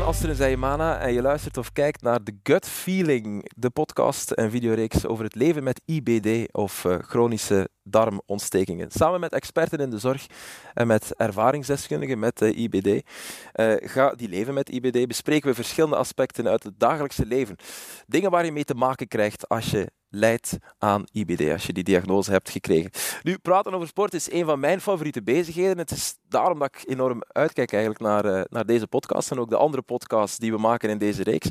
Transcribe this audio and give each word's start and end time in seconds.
ben 0.00 0.08
Astrid 0.08 0.36
Zayemana 0.36 0.98
en 0.98 1.12
je 1.12 1.22
luistert 1.22 1.56
of 1.56 1.72
kijkt 1.72 2.02
naar 2.02 2.22
The 2.22 2.34
Gut 2.42 2.66
Feeling, 2.66 3.50
de 3.56 3.70
podcast 3.70 4.30
en 4.30 4.50
videoreeks 4.50 5.06
over 5.06 5.24
het 5.24 5.34
leven 5.34 5.62
met 5.62 5.80
IBD 5.84 6.52
of 6.52 6.84
uh, 6.84 6.98
chronische 6.98 7.68
darmontstekingen. 7.82 8.90
Samen 8.90 9.20
met 9.20 9.32
experten 9.32 9.78
in 9.78 9.90
de 9.90 9.98
zorg 9.98 10.26
en 10.74 10.86
met 10.86 11.14
ervaringsdeskundigen 11.16 12.18
met 12.18 12.38
de 12.38 12.54
IBD, 12.54 12.86
uh, 12.86 13.74
ga 13.78 14.14
die 14.14 14.28
leven 14.28 14.54
met 14.54 14.68
IBD, 14.68 15.06
bespreken 15.06 15.48
we 15.48 15.54
verschillende 15.54 15.96
aspecten 15.96 16.48
uit 16.48 16.62
het 16.62 16.80
dagelijkse 16.80 17.26
leven. 17.26 17.56
Dingen 18.06 18.30
waar 18.30 18.44
je 18.44 18.52
mee 18.52 18.64
te 18.64 18.74
maken 18.74 19.08
krijgt 19.08 19.48
als 19.48 19.70
je 19.70 19.90
leidt 20.10 20.58
aan 20.78 21.04
IBD, 21.12 21.52
als 21.52 21.66
je 21.66 21.72
die 21.72 21.84
diagnose 21.84 22.30
hebt 22.30 22.50
gekregen. 22.50 22.90
Nu, 23.22 23.38
praten 23.38 23.74
over 23.74 23.88
sport 23.88 24.14
is 24.14 24.32
een 24.32 24.44
van 24.44 24.60
mijn 24.60 24.80
favoriete 24.80 25.22
bezigheden. 25.22 25.78
Het 25.78 25.90
is 25.90 26.16
daarom 26.28 26.58
dat 26.58 26.68
ik 26.74 26.90
enorm 26.90 27.22
uitkijk 27.28 27.72
eigenlijk 27.72 28.02
naar, 28.02 28.24
uh, 28.24 28.40
naar 28.48 28.66
deze 28.66 28.86
podcast 28.86 29.30
en 29.30 29.38
ook 29.38 29.50
de 29.50 29.56
andere 29.56 29.82
podcasts 29.82 30.38
die 30.38 30.52
we 30.52 30.58
maken 30.58 30.90
in 30.90 30.98
deze 30.98 31.22
reeks. 31.22 31.48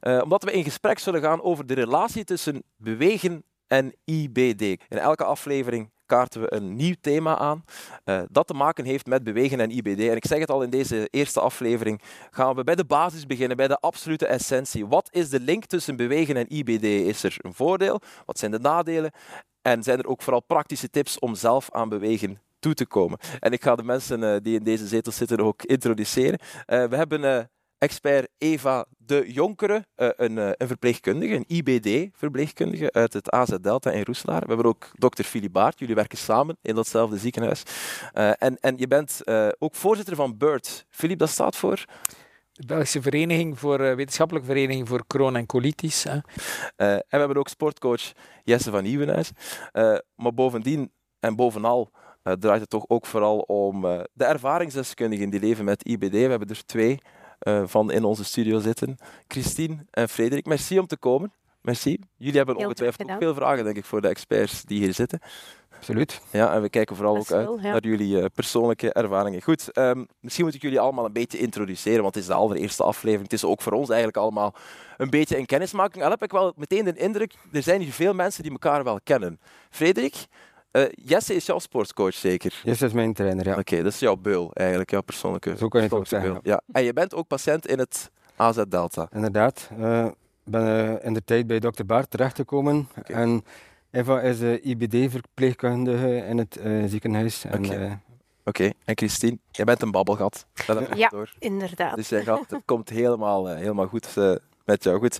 Uh, 0.00 0.20
omdat 0.22 0.44
we 0.44 0.52
in 0.52 0.64
gesprek 0.64 0.98
zullen 0.98 1.20
gaan 1.20 1.42
over 1.42 1.66
de 1.66 1.74
relatie 1.74 2.24
tussen 2.24 2.62
bewegen 2.76 3.44
en 3.66 3.94
IBD. 4.04 4.62
In 4.62 4.98
elke 4.98 5.24
aflevering 5.24 5.90
kaarten 6.12 6.40
we 6.40 6.54
een 6.54 6.76
nieuw 6.76 6.94
thema 7.00 7.38
aan 7.38 7.64
uh, 8.04 8.22
dat 8.30 8.46
te 8.46 8.54
maken 8.54 8.84
heeft 8.84 9.06
met 9.06 9.24
bewegen 9.24 9.60
en 9.60 9.70
IBD. 9.70 10.08
En 10.08 10.16
ik 10.16 10.26
zeg 10.26 10.38
het 10.38 10.50
al 10.50 10.62
in 10.62 10.70
deze 10.70 11.08
eerste 11.10 11.40
aflevering, 11.40 12.00
gaan 12.30 12.54
we 12.54 12.64
bij 12.64 12.74
de 12.74 12.84
basis 12.84 13.26
beginnen, 13.26 13.56
bij 13.56 13.68
de 13.68 13.78
absolute 13.80 14.26
essentie. 14.26 14.86
Wat 14.86 15.08
is 15.12 15.28
de 15.28 15.40
link 15.40 15.64
tussen 15.64 15.96
bewegen 15.96 16.36
en 16.36 16.46
IBD? 16.48 16.84
Is 16.84 17.22
er 17.22 17.36
een 17.38 17.54
voordeel? 17.54 18.00
Wat 18.26 18.38
zijn 18.38 18.50
de 18.50 18.58
nadelen? 18.58 19.10
En 19.62 19.82
zijn 19.82 19.98
er 19.98 20.06
ook 20.06 20.22
vooral 20.22 20.42
praktische 20.42 20.90
tips 20.90 21.18
om 21.18 21.34
zelf 21.34 21.70
aan 21.70 21.88
bewegen 21.88 22.40
toe 22.58 22.74
te 22.74 22.86
komen? 22.86 23.18
En 23.40 23.52
ik 23.52 23.62
ga 23.62 23.76
de 23.76 23.84
mensen 23.84 24.22
uh, 24.22 24.36
die 24.42 24.58
in 24.58 24.64
deze 24.64 24.86
zetel 24.86 25.12
zitten 25.12 25.40
ook 25.40 25.62
introduceren. 25.62 26.38
Uh, 26.40 26.84
we 26.84 26.96
hebben 26.96 27.50
expert 27.82 28.28
Eva 28.38 28.86
de 28.98 29.32
Jonkere, 29.32 29.86
uh, 29.96 30.08
een, 30.16 30.36
uh, 30.36 30.50
een, 30.52 30.66
verpleegkundige, 30.66 31.34
een 31.34 31.44
IBD-verpleegkundige 31.46 32.92
uit 32.92 33.12
het 33.12 33.30
AZ 33.30 33.56
Delta 33.60 33.90
in 33.90 34.02
Roeselaar. 34.04 34.40
We 34.40 34.46
hebben 34.46 34.66
ook 34.66 34.90
dokter 34.94 35.24
Philip 35.24 35.52
Baart, 35.52 35.78
jullie 35.78 35.94
werken 35.94 36.18
samen 36.18 36.56
in 36.62 36.74
datzelfde 36.74 37.18
ziekenhuis. 37.18 37.62
Uh, 38.14 38.30
en, 38.38 38.58
en 38.60 38.78
je 38.78 38.86
bent 38.86 39.20
ook 39.58 39.74
voorzitter 39.74 40.16
van 40.16 40.36
BIRD. 40.36 40.86
Philip, 40.90 41.18
dat 41.18 41.28
staat 41.28 41.56
voor? 41.56 41.84
De 42.52 42.66
Belgische 42.66 43.02
Vereniging 43.02 43.58
voor 43.58 43.78
Wetenschappelijke 43.78 44.48
Vereniging 44.48 44.88
voor 44.88 45.06
Crohn 45.06 45.36
en 45.36 45.46
Colitis. 45.46 46.04
en 46.04 46.22
we 46.76 47.04
hebben 47.08 47.36
ook 47.36 47.48
sportcoach 47.48 48.12
Jesse 48.44 48.70
van 48.70 48.82
Nieuwenhuis. 48.82 49.30
maar 50.14 50.34
bovendien 50.34 50.92
en 51.20 51.36
bovenal 51.36 51.90
draait 52.22 52.60
het 52.60 52.70
toch 52.70 52.84
ook 52.88 53.06
vooral 53.06 53.38
om 53.38 53.80
de 54.12 54.24
ervaringsdeskundigen 54.24 55.30
die 55.30 55.40
leven 55.40 55.64
met 55.64 55.86
IBD. 55.88 56.10
We 56.10 56.18
hebben 56.18 56.48
er 56.48 56.64
twee 56.66 56.98
uh, 57.42 57.62
van 57.66 57.92
in 57.92 58.04
onze 58.04 58.24
studio 58.24 58.60
zitten. 58.60 58.96
Christine 59.28 59.86
en 59.90 60.08
Frederik, 60.08 60.46
merci 60.46 60.78
om 60.78 60.86
te 60.86 60.96
komen. 60.96 61.32
Merci. 61.60 61.98
Jullie 62.16 62.36
hebben 62.36 62.56
Heel 62.56 62.64
ongetwijfeld 62.64 63.10
ook 63.10 63.18
veel 63.18 63.34
vragen, 63.34 63.64
denk 63.64 63.76
ik, 63.76 63.84
voor 63.84 64.00
de 64.00 64.08
experts 64.08 64.62
die 64.62 64.78
hier 64.78 64.94
zitten. 64.94 65.20
Absoluut. 65.76 66.20
Ja, 66.30 66.54
en 66.54 66.62
we 66.62 66.68
kijken 66.68 66.96
vooral 66.96 67.16
ook 67.16 67.32
uit 67.32 67.48
ja. 67.62 67.72
naar 67.72 67.86
jullie 67.86 68.16
uh, 68.16 68.24
persoonlijke 68.34 68.92
ervaringen. 68.92 69.42
Goed, 69.42 69.78
um, 69.78 70.06
misschien 70.20 70.44
moet 70.44 70.54
ik 70.54 70.62
jullie 70.62 70.80
allemaal 70.80 71.04
een 71.04 71.12
beetje 71.12 71.38
introduceren, 71.38 72.02
want 72.02 72.14
het 72.14 72.22
is 72.22 72.28
de 72.28 72.36
allereerste 72.36 72.82
aflevering. 72.82 73.22
Het 73.22 73.32
is 73.32 73.44
ook 73.44 73.62
voor 73.62 73.72
ons 73.72 73.88
eigenlijk 73.88 74.18
allemaal 74.18 74.54
een 74.96 75.10
beetje 75.10 75.38
een 75.38 75.46
kennismaking. 75.46 76.04
Al 76.04 76.10
heb 76.10 76.22
ik 76.22 76.30
wel 76.30 76.52
meteen 76.56 76.84
de 76.84 76.96
indruk, 76.96 77.34
er 77.52 77.62
zijn 77.62 77.80
hier 77.80 77.92
veel 77.92 78.14
mensen 78.14 78.42
die 78.42 78.52
elkaar 78.52 78.84
wel 78.84 79.00
kennen. 79.04 79.40
Frederik, 79.70 80.14
uh, 80.72 80.84
Jesse 80.94 81.34
is 81.34 81.46
jouw 81.46 81.58
sportscoach 81.58 82.14
zeker? 82.14 82.60
Jesse 82.64 82.86
is 82.86 82.92
mijn 82.92 83.12
trainer, 83.12 83.44
ja. 83.44 83.50
Oké, 83.50 83.60
okay, 83.60 83.82
dat 83.82 83.92
is 83.92 83.98
jouw 83.98 84.16
beul 84.16 84.50
eigenlijk, 84.52 84.90
jouw 84.90 85.00
persoonlijke 85.00 85.56
Zo 85.56 85.68
kan 85.68 85.80
je 85.80 85.86
het 85.86 85.96
ook 85.96 86.06
zeggen. 86.06 86.38
Ja. 86.42 86.62
En 86.72 86.84
je 86.84 86.92
bent 86.92 87.14
ook 87.14 87.26
patiënt 87.26 87.66
in 87.66 87.78
het 87.78 88.10
AZ 88.36 88.62
Delta? 88.68 89.08
Inderdaad. 89.12 89.68
Ik 89.70 89.78
uh, 89.78 90.06
ben 90.44 90.66
uh, 90.66 91.04
in 91.04 91.14
de 91.14 91.24
tijd 91.24 91.46
bij 91.46 91.58
dokter 91.58 91.86
Baart 91.86 92.10
terechtgekomen. 92.10 92.88
Okay. 92.98 93.16
En 93.16 93.44
Eva 93.90 94.20
is 94.20 94.40
IBD-verpleegkundige 94.40 96.16
in 96.16 96.38
het 96.38 96.60
ziekenhuis. 96.86 97.44
Oké. 97.46 97.56
Okay. 97.56 97.86
Oké, 98.44 98.62
okay. 98.62 98.74
en 98.84 98.96
Christine, 98.96 99.38
jij 99.50 99.64
bent 99.64 99.82
een 99.82 99.90
babbelgat. 99.90 100.46
ja, 100.94 101.08
door. 101.08 101.32
inderdaad. 101.38 101.96
Dus 101.96 102.08
jij 102.08 102.22
gaat, 102.22 102.50
het 102.50 102.62
komt 102.64 102.88
helemaal, 102.88 103.46
helemaal 103.46 103.86
goed 103.86 104.16
met 104.64 104.84
jou. 104.84 104.98
Goed. 104.98 105.18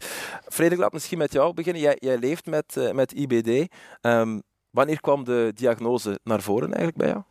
Frederik, 0.49 0.81
laat 0.81 0.93
misschien 0.93 1.19
met 1.19 1.33
jou 1.33 1.55
beginnen. 1.55 1.83
Jij, 1.83 1.97
jij 1.99 2.19
leeft 2.19 2.47
met, 2.47 2.91
met 2.93 3.13
IBD. 3.13 3.73
Um, 4.01 4.43
Wanneer 4.73 5.01
kwam 5.01 5.25
de 5.25 5.53
diagnose 5.55 6.19
naar 6.25 6.41
voren 6.41 6.73
eigenlijk 6.73 6.97
bij 6.97 7.09
jou? 7.09 7.23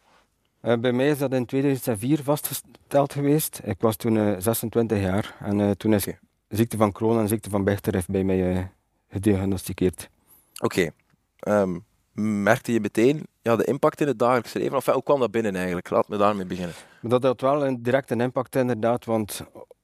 Uh, 0.61 0.81
bij 0.81 0.91
mij 0.91 1.09
is 1.09 1.17
dat 1.17 1.33
in 1.33 1.45
2004 1.45 2.23
vastgesteld 2.23 3.13
geweest. 3.13 3.61
Ik 3.63 3.81
was 3.81 3.95
toen 3.95 4.15
uh, 4.15 4.35
26 4.37 4.99
jaar 4.99 5.35
en 5.39 5.59
uh, 5.59 5.71
toen 5.71 5.93
is 5.93 6.07
okay. 6.07 6.19
ziekte 6.47 6.77
van 6.77 6.91
Crohn 6.91 7.19
en 7.19 7.27
ziekte 7.27 7.49
van 7.49 7.63
Bechter 7.63 8.03
bij 8.07 8.23
mij 8.23 8.71
gediagnosticeerd. 9.09 10.09
Oké. 10.61 10.91
Okay. 11.39 11.61
Um, 11.61 11.85
merkte 12.43 12.73
je 12.73 12.79
meteen 12.79 13.27
ja, 13.41 13.55
de 13.55 13.63
impact 13.63 14.01
in 14.01 14.07
het 14.07 14.19
dagelijks 14.19 14.53
leven? 14.53 14.77
Of 14.77 14.85
hoe 14.85 15.03
kwam 15.03 15.19
dat 15.19 15.31
binnen 15.31 15.55
eigenlijk? 15.55 15.89
Laat 15.89 16.07
me 16.07 16.17
daarmee 16.17 16.45
beginnen. 16.45 16.75
Dat 17.01 17.23
had 17.23 17.41
wel 17.41 17.65
een 17.65 17.83
directe 17.83 18.15
impact 18.15 18.55
inderdaad, 18.55 19.05
want 19.05 19.41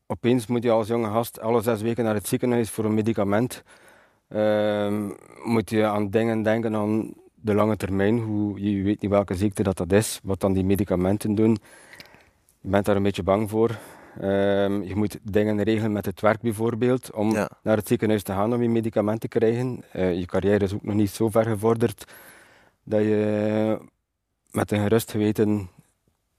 opeens 0.07 0.47
moet 0.47 0.63
je 0.63 0.72
als 0.72 0.88
jonge 0.88 1.09
gast 1.09 1.39
alle 1.39 1.62
zes 1.62 1.81
weken 1.81 2.03
naar 2.03 2.13
het 2.13 2.28
ziekenhuis 2.28 2.69
voor 2.69 2.85
een 2.85 2.94
medicament. 2.94 3.63
Ehm, 4.28 5.12
moet 5.44 5.69
je 5.69 5.85
aan 5.85 6.09
dingen 6.09 6.41
denken, 6.41 6.75
aan 6.75 7.13
de 7.47 7.53
lange 7.53 7.78
termijn, 7.78 8.19
hoe, 8.19 8.62
je 8.62 8.84
weet 8.84 9.02
niet 9.02 9.12
welke 9.12 9.35
ziekte 9.35 9.63
dat, 9.63 9.78
dat 9.78 9.91
is, 9.91 10.19
wat 10.24 10.40
dan 10.40 10.53
die 10.53 10.66
medicamenten 10.66 11.35
doen. 11.35 11.58
Je 12.62 12.69
bent 12.69 12.85
daar 12.85 12.96
een 12.96 13.03
beetje 13.03 13.24
bang 13.24 13.50
voor. 13.50 13.78
Um, 14.22 14.84
je 14.84 14.96
moet 14.96 15.19
dingen 15.24 15.63
regelen 15.63 15.91
met 15.91 16.06
het 16.06 16.22
werk 16.22 16.41
bijvoorbeeld, 16.41 17.12
om 17.12 17.31
ja. 17.31 17.50
naar 17.63 17.78
het 17.78 17.88
ziekenhuis 17.88 18.24
te 18.24 18.31
gaan 18.31 18.53
om 18.53 18.62
je 18.62 18.69
medicamenten 18.69 19.30
te 19.30 19.40
krijgen. 19.40 19.84
Uh, 19.96 20.19
je 20.19 20.25
carrière 20.25 20.63
is 20.63 20.74
ook 20.74 20.84
nog 20.84 20.96
niet 20.96 21.09
zo 21.09 21.30
ver 21.30 21.46
gevorderd 21.46 22.12
dat 22.84 23.02
je 23.02 23.80
met 24.52 24.72
een 24.72 24.80
gerust 24.80 25.12
geweten 25.12 25.69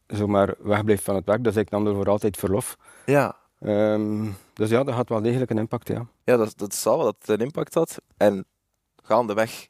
zomaar 0.07 0.55
wegblijft 0.59 1.05
van 1.05 1.15
het 1.15 1.27
werk. 1.27 1.45
Dus 1.45 1.57
ik 1.57 1.71
nam 1.71 1.87
er 1.87 1.95
voor 1.95 2.09
altijd 2.09 2.37
verlof. 2.37 2.77
Ja. 3.07 3.37
Um, 3.61 4.37
dus 4.53 4.71
ja, 4.71 4.85
dat 4.85 4.95
had 4.95 5.09
wel 5.09 5.23
degelijk 5.23 5.51
een 5.51 5.59
impact, 5.59 5.89
ja. 5.89 6.07
Ja, 6.25 6.37
dat, 6.37 6.53
dat 6.57 6.75
zal 6.75 6.97
wel 6.97 7.05
dat 7.05 7.17
het 7.19 7.29
een 7.29 7.47
impact 7.47 7.75
had. 7.75 8.01
En 8.17 8.45
gaandeweg 9.03 9.67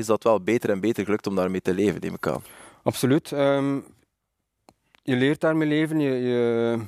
is 0.00 0.06
dat 0.06 0.24
wel 0.24 0.40
beter 0.40 0.70
en 0.70 0.80
beter 0.80 1.04
gelukt 1.04 1.26
om 1.26 1.34
daarmee 1.34 1.60
te 1.60 1.74
leven, 1.74 2.00
neem 2.00 2.14
ik 2.14 2.26
aan. 2.26 2.42
Absoluut. 2.82 3.30
Um, 3.30 3.84
je 5.02 5.16
leert 5.16 5.40
daarmee 5.40 5.68
leven, 5.68 6.00
je, 6.00 6.10
je, 6.10 6.78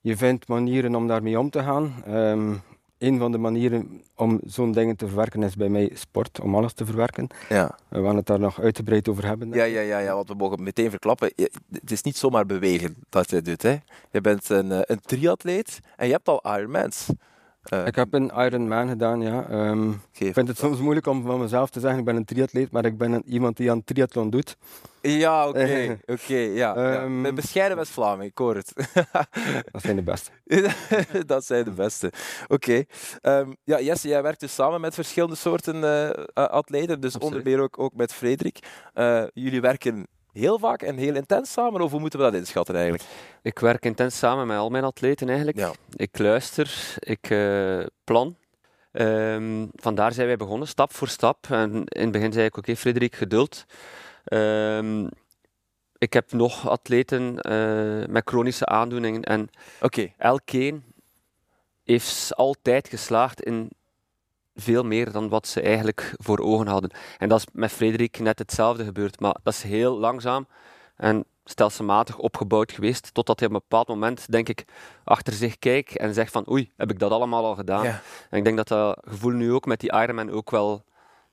je, 0.00 0.16
vindt 0.16 0.48
manieren 0.48 0.94
om 0.94 1.06
daarmee 1.06 1.38
om 1.38 1.50
te 1.50 1.62
gaan. 1.62 2.04
Um, 2.08 2.62
een 2.98 3.18
van 3.18 3.32
de 3.32 3.38
manieren 3.38 4.02
om 4.14 4.40
zo'n 4.44 4.72
dingen 4.72 4.96
te 4.96 5.06
verwerken 5.06 5.42
is 5.42 5.56
bij 5.56 5.68
mij 5.68 5.90
sport, 5.94 6.40
om 6.40 6.54
alles 6.54 6.72
te 6.72 6.86
verwerken. 6.86 7.28
Ja. 7.48 7.78
We 7.88 8.02
gaan 8.02 8.16
het 8.16 8.26
daar 8.26 8.38
nog 8.40 8.60
uitgebreid 8.60 9.08
over 9.08 9.26
hebben. 9.26 9.52
Ja, 9.52 9.64
ja, 9.64 9.80
ja, 9.80 9.98
ja, 9.98 10.14
want 10.14 10.28
we 10.28 10.34
mogen 10.34 10.62
meteen 10.62 10.90
verklappen. 10.90 11.32
Het 11.70 11.90
is 11.90 12.02
niet 12.02 12.16
zomaar 12.16 12.46
bewegen 12.46 12.96
dat 13.08 13.30
je 13.30 13.42
doet. 13.42 13.62
Hè. 13.62 13.76
Je 14.10 14.20
bent 14.20 14.48
een, 14.48 14.72
eh, 14.72 14.80
een 14.82 15.00
triatleet 15.00 15.80
en 15.96 16.06
je 16.06 16.12
hebt 16.12 16.28
al 16.28 16.56
Ironmans. 16.58 17.08
Uh, 17.72 17.86
ik 17.86 17.94
heb 17.94 18.14
een 18.14 18.30
Ironman 18.36 18.88
gedaan, 18.88 19.20
ja. 19.20 19.46
Um, 19.50 20.02
ik 20.18 20.32
vind 20.32 20.48
het 20.48 20.58
soms 20.58 20.78
moeilijk 20.78 21.06
om 21.06 21.22
van 21.22 21.40
mezelf 21.40 21.70
te 21.70 21.80
zeggen, 21.80 21.98
ik 21.98 22.04
ben 22.04 22.16
een 22.16 22.24
triatleet, 22.24 22.70
maar 22.70 22.84
ik 22.84 22.98
ben 22.98 23.12
een, 23.12 23.22
iemand 23.26 23.56
die 23.56 23.70
aan 23.70 23.84
triathlon 23.84 24.30
doet. 24.30 24.56
Ja, 25.00 25.46
oké. 25.48 25.60
Okay, 25.60 25.98
oké, 26.06 26.36
ja. 26.36 27.02
Um, 27.02 27.24
ja. 27.24 27.32
Bescheiden 27.32 27.76
West-Vlaming, 27.76 28.30
ik 28.30 28.38
hoor 28.38 28.54
het. 28.54 28.72
dat 29.72 29.82
zijn 29.82 29.96
de 29.96 30.02
beste. 30.02 30.30
dat 31.26 31.44
zijn 31.44 31.64
de 31.64 31.70
beste. 31.70 32.12
Oké. 32.48 32.84
Okay. 33.22 33.38
Um, 33.40 33.56
ja, 33.64 33.80
Jesse, 33.80 34.08
jij 34.08 34.22
werkt 34.22 34.40
dus 34.40 34.54
samen 34.54 34.80
met 34.80 34.94
verschillende 34.94 35.36
soorten 35.36 35.76
uh, 35.76 36.10
atleten, 36.32 37.00
dus 37.00 37.18
onder 37.18 37.40
meer 37.44 37.60
ook, 37.60 37.78
ook 37.78 37.94
met 37.94 38.12
Frederik. 38.12 38.58
Uh, 38.94 39.24
jullie 39.32 39.60
werken 39.60 40.06
heel 40.36 40.58
vaak 40.58 40.82
en 40.82 40.96
heel 40.96 41.14
intens 41.14 41.52
samen, 41.52 41.80
of 41.80 41.90
hoe 41.90 42.00
moeten 42.00 42.18
we 42.18 42.24
dat 42.24 42.34
inschatten 42.34 42.74
eigenlijk? 42.74 43.04
Ik 43.42 43.58
werk 43.58 43.84
intens 43.84 44.18
samen 44.18 44.46
met 44.46 44.56
al 44.56 44.70
mijn 44.70 44.84
atleten 44.84 45.28
eigenlijk. 45.28 45.58
Ja. 45.58 45.72
Ik 45.96 46.18
luister, 46.18 46.94
ik 46.98 47.30
uh, 47.30 47.84
plan. 48.04 48.36
Um, 48.92 49.70
vandaar 49.74 50.12
zijn 50.12 50.26
wij 50.26 50.36
begonnen, 50.36 50.68
stap 50.68 50.94
voor 50.94 51.08
stap. 51.08 51.46
En 51.50 51.72
in 51.84 52.02
het 52.02 52.12
begin 52.12 52.32
zei 52.32 52.44
ik, 52.44 52.50
oké 52.50 52.58
okay, 52.58 52.76
Frederik, 52.76 53.14
geduld. 53.14 53.64
Um, 54.24 55.08
ik 55.98 56.12
heb 56.12 56.32
nog 56.32 56.68
atleten 56.68 57.22
uh, 57.22 58.06
met 58.06 58.28
chronische 58.28 58.66
aandoeningen. 58.66 59.22
En 59.22 59.50
okay. 59.80 60.14
elkeen 60.16 60.84
heeft 61.84 62.34
altijd 62.34 62.88
geslaagd 62.88 63.42
in 63.42 63.70
veel 64.56 64.82
meer 64.82 65.12
dan 65.12 65.28
wat 65.28 65.46
ze 65.46 65.60
eigenlijk 65.60 66.14
voor 66.16 66.38
ogen 66.38 66.66
hadden. 66.66 66.90
En 67.18 67.28
dat 67.28 67.38
is 67.38 67.46
met 67.52 67.72
Frederik 67.72 68.18
net 68.18 68.38
hetzelfde 68.38 68.84
gebeurd, 68.84 69.20
maar 69.20 69.36
dat 69.42 69.52
is 69.52 69.62
heel 69.62 69.98
langzaam 69.98 70.46
en 70.96 71.24
stelselmatig 71.44 72.18
opgebouwd 72.18 72.72
geweest, 72.72 73.14
totdat 73.14 73.38
hij 73.38 73.48
op 73.48 73.54
een 73.54 73.60
bepaald 73.68 73.88
moment, 73.88 74.32
denk 74.32 74.48
ik, 74.48 74.64
achter 75.04 75.32
zich 75.32 75.58
kijkt 75.58 75.96
en 75.96 76.14
zegt 76.14 76.32
van 76.32 76.50
oei, 76.50 76.72
heb 76.76 76.90
ik 76.90 76.98
dat 76.98 77.10
allemaal 77.10 77.44
al 77.44 77.54
gedaan? 77.54 77.84
Ja. 77.84 78.00
En 78.30 78.38
ik 78.38 78.44
denk 78.44 78.56
dat 78.56 78.68
dat 78.68 78.98
gevoel 79.08 79.32
nu 79.32 79.52
ook 79.52 79.66
met 79.66 79.80
die 79.80 79.92
Ironman 79.92 80.30
ook 80.30 80.50
wel 80.50 80.84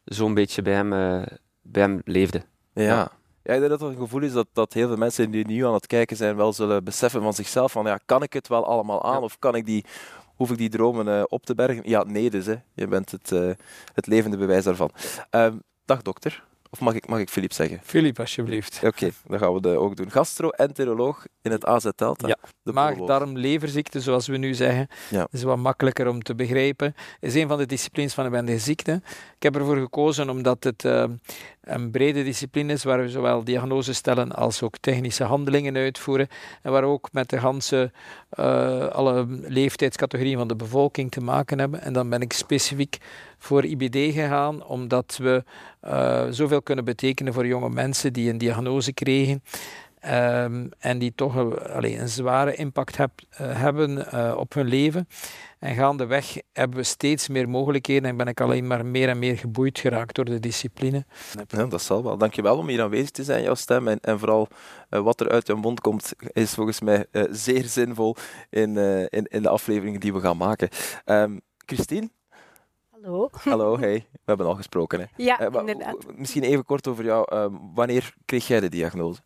zo'n 0.04 0.34
beetje 0.34 0.62
bij 0.62 0.74
hem, 0.74 0.94
uh, 0.94 1.24
bij 1.62 1.82
hem 1.82 2.02
leefde. 2.06 2.44
Ja. 2.74 2.84
ja. 2.84 3.12
Ja, 3.44 3.54
ik 3.54 3.60
denk 3.60 3.72
dat 3.72 3.82
het 3.82 3.90
een 3.90 3.98
gevoel 3.98 4.22
is 4.22 4.34
dat, 4.34 4.48
dat 4.54 4.74
heel 4.74 4.88
veel 4.88 4.98
mensen 4.98 5.32
die 5.32 5.46
nu 5.46 5.66
aan 5.66 5.74
het 5.74 5.88
kijken 5.88 6.18
zijn 6.18 6.36
wel 6.36 6.54
zullen 6.54 6.84
beseffen 6.84 7.22
van 7.22 7.34
zichzelf 7.34 7.72
van 7.72 7.86
ja, 7.86 8.00
kan 8.06 8.24
ik 8.24 8.34
het 8.34 8.48
wel 8.48 8.66
allemaal 8.66 9.04
aan 9.04 9.14
ja. 9.14 9.20
of 9.20 9.40
kan 9.40 9.56
ik 9.56 9.66
die 9.66 9.86
hoef 10.44 10.52
ik 10.52 10.58
die 10.58 10.70
dromen 10.70 11.32
op 11.32 11.46
te 11.46 11.56
bergen? 11.56 11.90
Ja, 11.90 12.04
nee 12.04 12.30
dus. 12.30 12.46
Hè. 12.46 12.56
Je 12.74 12.88
bent 12.88 13.12
het, 13.12 13.30
het 13.94 14.08
levende 14.08 14.38
bewijs 14.38 14.64
daarvan. 14.64 14.92
Ehm, 15.30 15.58
dag 15.86 16.02
dokter. 16.02 16.44
Of 16.74 16.80
mag 16.80 16.94
ik, 16.94 17.08
mag 17.08 17.20
ik 17.20 17.30
Filip 17.30 17.54
zeggen? 17.54 17.80
Filip, 17.84 18.20
alsjeblieft. 18.20 18.82
Oké, 18.84 19.10
dan 19.28 19.40
gaan 19.40 19.54
we 19.54 19.62
dat 19.62 19.76
ook 19.76 19.96
doen. 19.96 20.12
Gastro-enteroloog 20.12 21.26
in 21.42 21.52
het 21.52 21.66
AZ 21.66 21.88
Delta. 21.96 22.28
Ja, 22.28 22.38
maag-darm-leverziekte, 22.72 24.00
zoals 24.00 24.28
we 24.28 24.38
nu 24.38 24.54
zeggen. 24.54 24.88
Ja. 25.10 25.20
Dat 25.20 25.34
is 25.34 25.44
wat 25.44 25.58
makkelijker 25.58 26.08
om 26.08 26.24
te 26.24 26.36
begrijpen. 26.36 26.96
is 27.20 27.36
een 27.36 27.48
van 27.48 27.58
de 27.58 27.66
disciplines 27.66 28.14
van 28.14 28.24
de 28.24 28.30
wendige 28.30 28.60
ziekte. 28.60 29.02
Ik 29.36 29.44
heb 29.44 29.56
ervoor 29.56 29.78
gekozen 29.78 30.30
omdat 30.30 30.64
het 30.64 30.84
uh, 30.84 31.06
een 31.64 31.92
brede 31.92 32.24
discipline 32.24 32.74
is 32.74 32.84
waar 32.84 33.02
we 33.02 33.10
zowel 33.10 33.44
diagnose 33.44 33.94
stellen 33.94 34.32
als 34.32 34.62
ook 34.62 34.78
technische 34.78 35.24
handelingen 35.24 35.76
uitvoeren. 35.76 36.28
En 36.62 36.72
waar 36.72 36.82
we 36.82 36.88
ook 36.88 37.10
met 37.12 37.30
de 37.30 37.40
ganse, 37.40 37.92
uh, 38.40 38.88
alle 38.88 39.26
leeftijdscategorieën 39.42 40.38
van 40.38 40.48
de 40.48 40.56
bevolking 40.56 41.12
te 41.12 41.22
maken 41.22 41.60
hebben. 41.60 41.82
En 41.82 41.94
dan 41.94 42.10
ben 42.10 42.22
ik 42.22 42.34
specifiek 42.34 42.98
voor 43.38 43.66
IBD 43.66 44.14
gegaan, 44.14 44.66
omdat 44.66 45.18
we 45.22 45.44
uh, 45.86 46.26
zoveel 46.30 46.62
kunnen 46.62 46.86
betekenen 46.86 47.34
voor 47.34 47.48
jonge 47.48 47.70
mensen 47.70 48.14
die 48.14 48.30
een 48.30 48.38
diagnose 48.38 48.94
kregen. 48.94 49.44
Um, 50.06 50.70
en 50.80 50.98
die 50.98 51.16
toch 51.16 51.36
een, 51.36 51.58
allez, 51.58 52.00
een 52.00 52.10
zware 52.10 52.56
impact 52.56 52.98
heb, 52.98 53.12
uh, 53.32 53.38
hebben 53.38 54.08
uh, 54.14 54.34
op 54.38 54.54
hun 54.54 54.66
leven. 54.66 55.08
En 55.60 55.76
gaandeweg 55.76 56.38
hebben 56.54 56.78
we 56.78 56.84
steeds 56.84 57.28
meer 57.28 57.50
mogelijkheden 57.50 58.10
en 58.10 58.18
ben 58.18 58.28
ik 58.28 58.42
alleen 58.42 58.68
maar 58.68 58.86
meer 58.86 59.10
en 59.10 59.20
meer 59.20 59.38
geboeid 59.38 59.80
geraakt 59.80 60.16
door 60.16 60.26
de 60.26 60.40
discipline. 60.40 61.06
Ja, 61.48 61.66
dat 61.66 61.82
zal 61.82 62.04
wel. 62.04 62.18
Dankjewel 62.18 62.58
om 62.58 62.68
hier 62.68 62.82
aanwezig 62.82 63.10
te 63.10 63.24
zijn, 63.24 63.44
jouw 63.44 63.56
stem. 63.56 63.88
En, 63.88 64.00
en 64.02 64.20
vooral 64.20 64.48
uh, 64.90 65.00
wat 65.00 65.20
er 65.20 65.30
uit 65.30 65.48
jouw 65.48 65.58
mond 65.58 65.82
komt, 65.82 66.14
is 66.34 66.54
volgens 66.54 66.82
mij 66.82 67.06
zeer 67.32 67.64
zinvol 67.64 68.16
in, 68.50 68.78
in, 69.10 69.26
in 69.26 69.42
de 69.42 69.50
afleveringen 69.50 70.00
die 70.00 70.14
we 70.14 70.20
gaan 70.20 70.38
maken. 70.38 70.70
Um, 71.06 71.42
Christine, 71.66 72.10
Hallo. 73.04 73.30
Hallo, 73.32 73.80
hey. 73.80 74.08
We 74.12 74.20
hebben 74.26 74.46
al 74.46 74.56
gesproken. 74.56 75.00
Hè. 75.00 75.06
Ja, 75.16 75.42
uh, 75.42 75.60
inderdaad. 75.60 75.96
Misschien 76.16 76.44
even 76.44 76.66
kort 76.66 76.88
over 76.88 77.04
jou. 77.04 77.36
Uh, 77.36 77.46
wanneer 77.74 78.14
kreeg 78.26 78.48
jij 78.48 78.60
de 78.60 78.70
diagnose? 78.70 79.22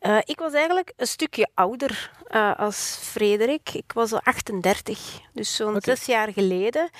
Uh, 0.00 0.18
ik 0.24 0.38
was 0.38 0.52
eigenlijk 0.52 0.92
een 0.96 1.06
stukje 1.06 1.48
ouder 1.54 2.10
uh, 2.30 2.58
als 2.58 2.98
Frederik. 3.00 3.70
Ik 3.72 3.92
was 3.92 4.12
al 4.12 4.20
38. 4.22 5.20
Dus 5.32 5.56
zo'n 5.56 5.76
okay. 5.76 5.80
zes 5.80 6.06
jaar 6.06 6.32
geleden 6.32 6.90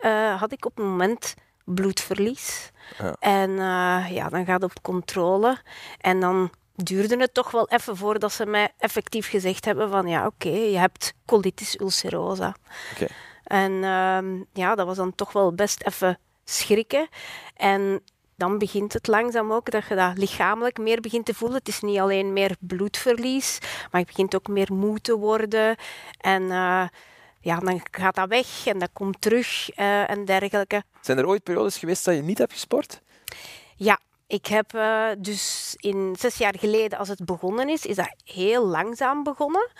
uh, 0.00 0.40
had 0.40 0.52
ik 0.52 0.64
op 0.64 0.78
een 0.78 0.88
moment 0.88 1.34
bloedverlies. 1.64 2.70
Ja. 2.98 3.16
En 3.18 3.50
ja, 4.12 4.28
dan 4.28 4.44
gaat 4.44 4.62
het 4.62 4.70
op 4.70 4.82
controle. 4.82 5.58
En 6.00 6.20
dan 6.20 6.50
duurde 6.74 7.16
het 7.16 7.34
toch 7.34 7.50
wel 7.50 7.68
even 7.68 7.96
voordat 7.96 8.32
ze 8.32 8.46
mij 8.46 8.72
effectief 8.78 9.28
gezegd 9.28 9.64
hebben 9.64 9.90
van 9.90 10.06
ja, 10.06 10.26
oké, 10.26 10.48
okay, 10.48 10.70
je 10.70 10.78
hebt 10.78 11.14
colitis 11.26 11.80
ulcerosa. 11.80 12.54
Okay. 12.94 13.08
En 13.44 13.72
uh, 13.72 14.42
ja, 14.52 14.74
dat 14.74 14.86
was 14.86 14.96
dan 14.96 15.14
toch 15.14 15.32
wel 15.32 15.54
best 15.54 15.82
even 15.82 16.18
schrikken. 16.44 17.08
En 17.56 18.02
dan 18.36 18.58
begint 18.58 18.92
het 18.92 19.06
langzaam 19.06 19.52
ook 19.52 19.70
dat 19.70 19.86
je 19.88 19.94
dat 19.94 20.18
lichamelijk 20.18 20.78
meer 20.78 21.00
begint 21.00 21.26
te 21.26 21.34
voelen. 21.34 21.58
Het 21.58 21.68
is 21.68 21.80
niet 21.80 21.98
alleen 21.98 22.32
meer 22.32 22.56
bloedverlies, 22.60 23.58
maar 23.90 24.00
je 24.00 24.06
begint 24.06 24.34
ook 24.34 24.48
meer 24.48 24.72
moe 24.72 25.00
te 25.00 25.16
worden. 25.16 25.76
En 26.20 26.42
uh, 26.42 26.88
ja, 27.40 27.58
dan 27.58 27.80
gaat 27.90 28.14
dat 28.14 28.28
weg 28.28 28.66
en 28.66 28.78
dat 28.78 28.90
komt 28.92 29.20
terug 29.20 29.78
uh, 29.78 30.10
en 30.10 30.24
dergelijke. 30.24 30.82
Zijn 31.00 31.18
er 31.18 31.26
ooit 31.26 31.42
periodes 31.42 31.78
geweest 31.78 32.04
dat 32.04 32.14
je 32.14 32.22
niet 32.22 32.38
hebt 32.38 32.52
gesport? 32.52 33.00
Ja, 33.76 33.98
ik 34.26 34.46
heb 34.46 34.74
uh, 34.74 35.06
dus 35.18 35.74
in 35.76 36.16
zes 36.18 36.36
jaar 36.36 36.54
geleden, 36.58 36.98
als 36.98 37.08
het 37.08 37.24
begonnen 37.24 37.68
is, 37.68 37.86
is 37.86 37.96
dat 37.96 38.14
heel 38.24 38.66
langzaam 38.66 39.22
begonnen. 39.22 39.70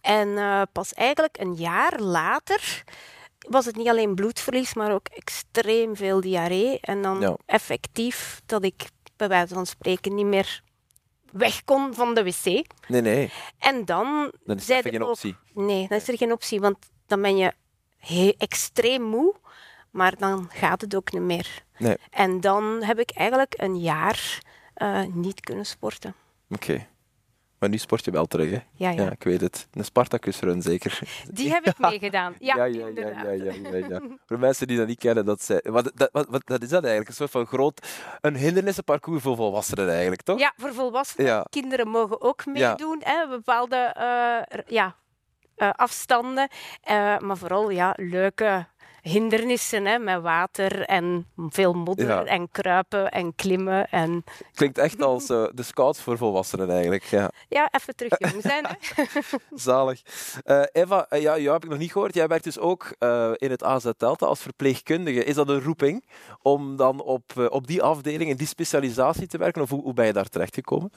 En 0.00 0.28
uh, 0.28 0.62
pas 0.72 0.94
eigenlijk 0.94 1.38
een 1.40 1.54
jaar 1.54 2.00
later 2.00 2.84
was 3.48 3.64
het 3.66 3.76
niet 3.76 3.88
alleen 3.88 4.14
bloedverlies, 4.14 4.74
maar 4.74 4.92
ook 4.92 5.08
extreem 5.08 5.96
veel 5.96 6.20
diarree. 6.20 6.78
En 6.80 7.02
dan 7.02 7.20
ja. 7.20 7.36
effectief 7.46 8.42
dat 8.46 8.64
ik 8.64 8.90
bij 9.16 9.28
wijze 9.28 9.54
van 9.54 9.66
spreken 9.66 10.14
niet 10.14 10.26
meer 10.26 10.62
weg 11.32 11.64
kon 11.64 11.94
van 11.94 12.14
de 12.14 12.24
wc. 12.24 12.44
Nee, 12.88 13.00
nee. 13.00 13.32
En 13.58 13.84
dan... 13.84 14.32
Dan 14.44 14.56
is 14.56 14.70
er 14.70 14.82
geen 14.82 15.02
optie. 15.02 15.36
Nee, 15.54 15.88
dan 15.88 15.98
is 15.98 16.08
er 16.08 16.16
geen 16.16 16.32
optie, 16.32 16.60
want 16.60 16.76
dan 17.06 17.22
ben 17.22 17.36
je 17.36 17.54
extreem 18.38 19.02
moe, 19.02 19.34
maar 19.90 20.16
dan 20.16 20.48
gaat 20.52 20.80
het 20.80 20.94
ook 20.94 21.12
niet 21.12 21.22
meer. 21.22 21.64
Nee. 21.78 21.96
En 22.10 22.40
dan 22.40 22.82
heb 22.82 22.98
ik 22.98 23.10
eigenlijk 23.10 23.54
een 23.56 23.80
jaar 23.80 24.40
uh, 24.76 25.02
niet 25.12 25.40
kunnen 25.40 25.66
sporten. 25.66 26.14
Oké. 26.50 26.64
Okay. 26.70 26.88
Maar 27.60 27.68
nu 27.68 27.78
sport 27.78 28.04
je 28.04 28.10
wel 28.10 28.26
terug, 28.26 28.50
hè? 28.50 28.58
Ja, 28.72 28.90
ja. 28.90 29.02
ja 29.02 29.10
ik 29.10 29.22
weet 29.22 29.40
het. 29.40 29.68
Een 29.72 29.84
Spartacus-run, 29.84 30.62
zeker. 30.62 31.00
Die 31.32 31.52
heb 31.52 31.66
ik 31.66 31.78
meegedaan. 31.78 32.34
Ja, 32.38 32.54
ja, 32.54 32.64
ja, 32.64 32.86
ja, 32.94 33.32
ja, 33.32 33.52
ja, 33.52 33.76
ja, 33.88 34.00
Voor 34.26 34.38
mensen 34.38 34.66
die 34.66 34.76
dat 34.76 34.86
niet 34.86 34.98
kennen, 34.98 35.24
dat, 35.24 35.42
zij, 35.42 35.64
wat, 35.64 35.92
dat, 35.94 36.08
wat, 36.12 36.26
wat, 36.28 36.42
dat 36.44 36.62
is 36.62 36.68
dat 36.68 36.80
eigenlijk? 36.80 37.08
Een 37.08 37.14
soort 37.14 37.30
van 37.30 37.46
groot... 37.46 37.86
Een 38.20 38.36
hindernissenparcours 38.36 39.22
voor 39.22 39.36
volwassenen 39.36 39.90
eigenlijk, 39.90 40.22
toch? 40.22 40.38
Ja, 40.38 40.52
voor 40.56 40.74
volwassenen. 40.74 41.46
Kinderen 41.50 41.88
mogen 41.88 42.20
ook 42.20 42.46
meedoen. 42.46 43.00
Hè? 43.04 43.28
Bepaalde 43.28 43.94
uh, 43.98 44.58
ja, 44.66 44.96
uh, 45.56 45.70
afstanden. 45.70 46.48
Uh, 46.90 47.18
maar 47.18 47.36
vooral 47.36 47.70
ja, 47.70 47.94
leuke 47.96 48.66
hindernissen 49.02 49.86
hè, 49.86 49.98
met 49.98 50.22
water 50.22 50.84
en 50.84 51.26
veel 51.48 51.72
modder 51.72 52.08
ja. 52.08 52.24
en 52.24 52.50
kruipen 52.50 53.10
en 53.10 53.34
klimmen. 53.34 53.90
En... 53.90 54.24
Klinkt 54.54 54.78
echt 54.78 55.02
als 55.02 55.30
uh, 55.30 55.46
de 55.54 55.62
scouts 55.62 56.00
voor 56.00 56.18
volwassenen 56.18 56.70
eigenlijk. 56.70 57.04
Ja, 57.04 57.30
ja 57.48 57.68
even 57.70 57.96
terug 57.96 58.12
jong 58.18 58.42
zijn. 58.42 58.66
Hè. 58.66 59.04
Zalig. 59.54 60.02
Uh, 60.44 60.62
Eva, 60.72 61.06
uh, 61.10 61.20
ja, 61.20 61.38
jou 61.38 61.52
heb 61.52 61.64
ik 61.64 61.70
nog 61.70 61.78
niet 61.78 61.92
gehoord. 61.92 62.14
Jij 62.14 62.26
werkt 62.26 62.44
dus 62.44 62.58
ook 62.58 62.94
in 63.36 63.50
het 63.50 63.64
AZ 63.64 63.90
Delta 63.96 64.26
als 64.26 64.40
verpleegkundige. 64.40 65.24
Is 65.24 65.34
dat 65.34 65.48
een 65.48 65.62
roeping 65.62 66.04
om 66.42 66.76
dan 66.76 67.02
op, 67.02 67.48
op 67.48 67.66
die 67.66 67.82
afdeling, 67.82 68.30
in 68.30 68.36
die 68.36 68.46
specialisatie 68.46 69.26
te 69.26 69.38
werken? 69.38 69.62
Of 69.62 69.70
hoe, 69.70 69.82
hoe 69.82 69.94
ben 69.94 70.06
je 70.06 70.12
daar 70.12 70.28
terechtgekomen? 70.28 70.92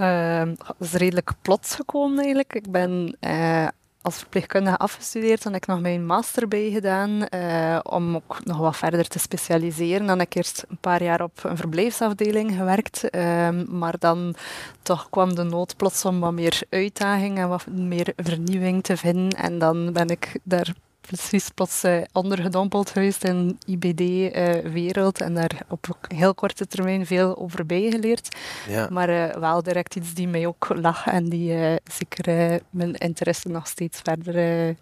Uh, 0.00 0.42
dat 0.56 0.76
is 0.78 0.92
redelijk 0.92 1.30
plots 1.42 1.74
gekomen 1.74 2.18
eigenlijk. 2.18 2.54
Ik 2.54 2.70
ben 2.70 3.16
uh, 3.20 3.68
als 4.06 4.18
verpleegkundige 4.18 4.76
afgestudeerd. 4.76 5.42
Dan 5.42 5.52
heb 5.52 5.62
ik 5.62 5.68
nog 5.68 5.80
mijn 5.80 6.06
master 6.06 6.48
bij 6.48 6.70
gedaan 6.70 7.26
uh, 7.34 7.78
om 7.82 8.16
ook 8.16 8.44
nog 8.44 8.58
wat 8.58 8.76
verder 8.76 9.08
te 9.08 9.18
specialiseren. 9.18 10.06
Dan 10.06 10.18
heb 10.18 10.26
ik 10.26 10.34
eerst 10.34 10.64
een 10.68 10.78
paar 10.80 11.02
jaar 11.02 11.22
op 11.22 11.44
een 11.44 11.56
verblijfsafdeling 11.56 12.52
gewerkt. 12.52 13.04
Uh, 13.10 13.48
maar 13.68 13.98
dan 13.98 14.34
toch 14.82 15.10
kwam 15.10 15.34
de 15.34 15.42
nood 15.42 15.76
plots 15.76 16.04
om 16.04 16.20
wat 16.20 16.32
meer 16.32 16.62
uitdaging 16.70 17.38
en 17.38 17.48
wat 17.48 17.66
meer 17.66 18.12
vernieuwing 18.16 18.82
te 18.82 18.96
vinden. 18.96 19.38
En 19.38 19.58
dan 19.58 19.92
ben 19.92 20.08
ik 20.08 20.38
daar 20.42 20.74
precies 21.06 21.48
plots 21.48 21.84
uh, 21.84 22.02
ondergedompeld 22.12 22.90
geweest 22.90 23.24
in 23.24 23.58
IBD-wereld 23.66 25.20
uh, 25.20 25.26
en 25.26 25.34
daar 25.34 25.60
op 25.68 25.86
heel 26.08 26.34
korte 26.34 26.66
termijn 26.66 27.06
veel 27.06 27.38
over 27.38 27.66
bijgeleerd. 27.66 28.36
Ja. 28.68 28.88
Maar 28.90 29.10
uh, 29.10 29.34
wel 29.34 29.62
direct 29.62 29.96
iets 29.96 30.14
die 30.14 30.28
mij 30.28 30.46
ook 30.46 30.68
lag 30.74 31.06
en 31.06 31.28
die 31.28 31.78
zeker 31.84 32.60
mijn 32.70 32.94
interesse 32.94 33.48
nog 33.48 33.66
steeds 33.66 34.00
verder 34.02 34.76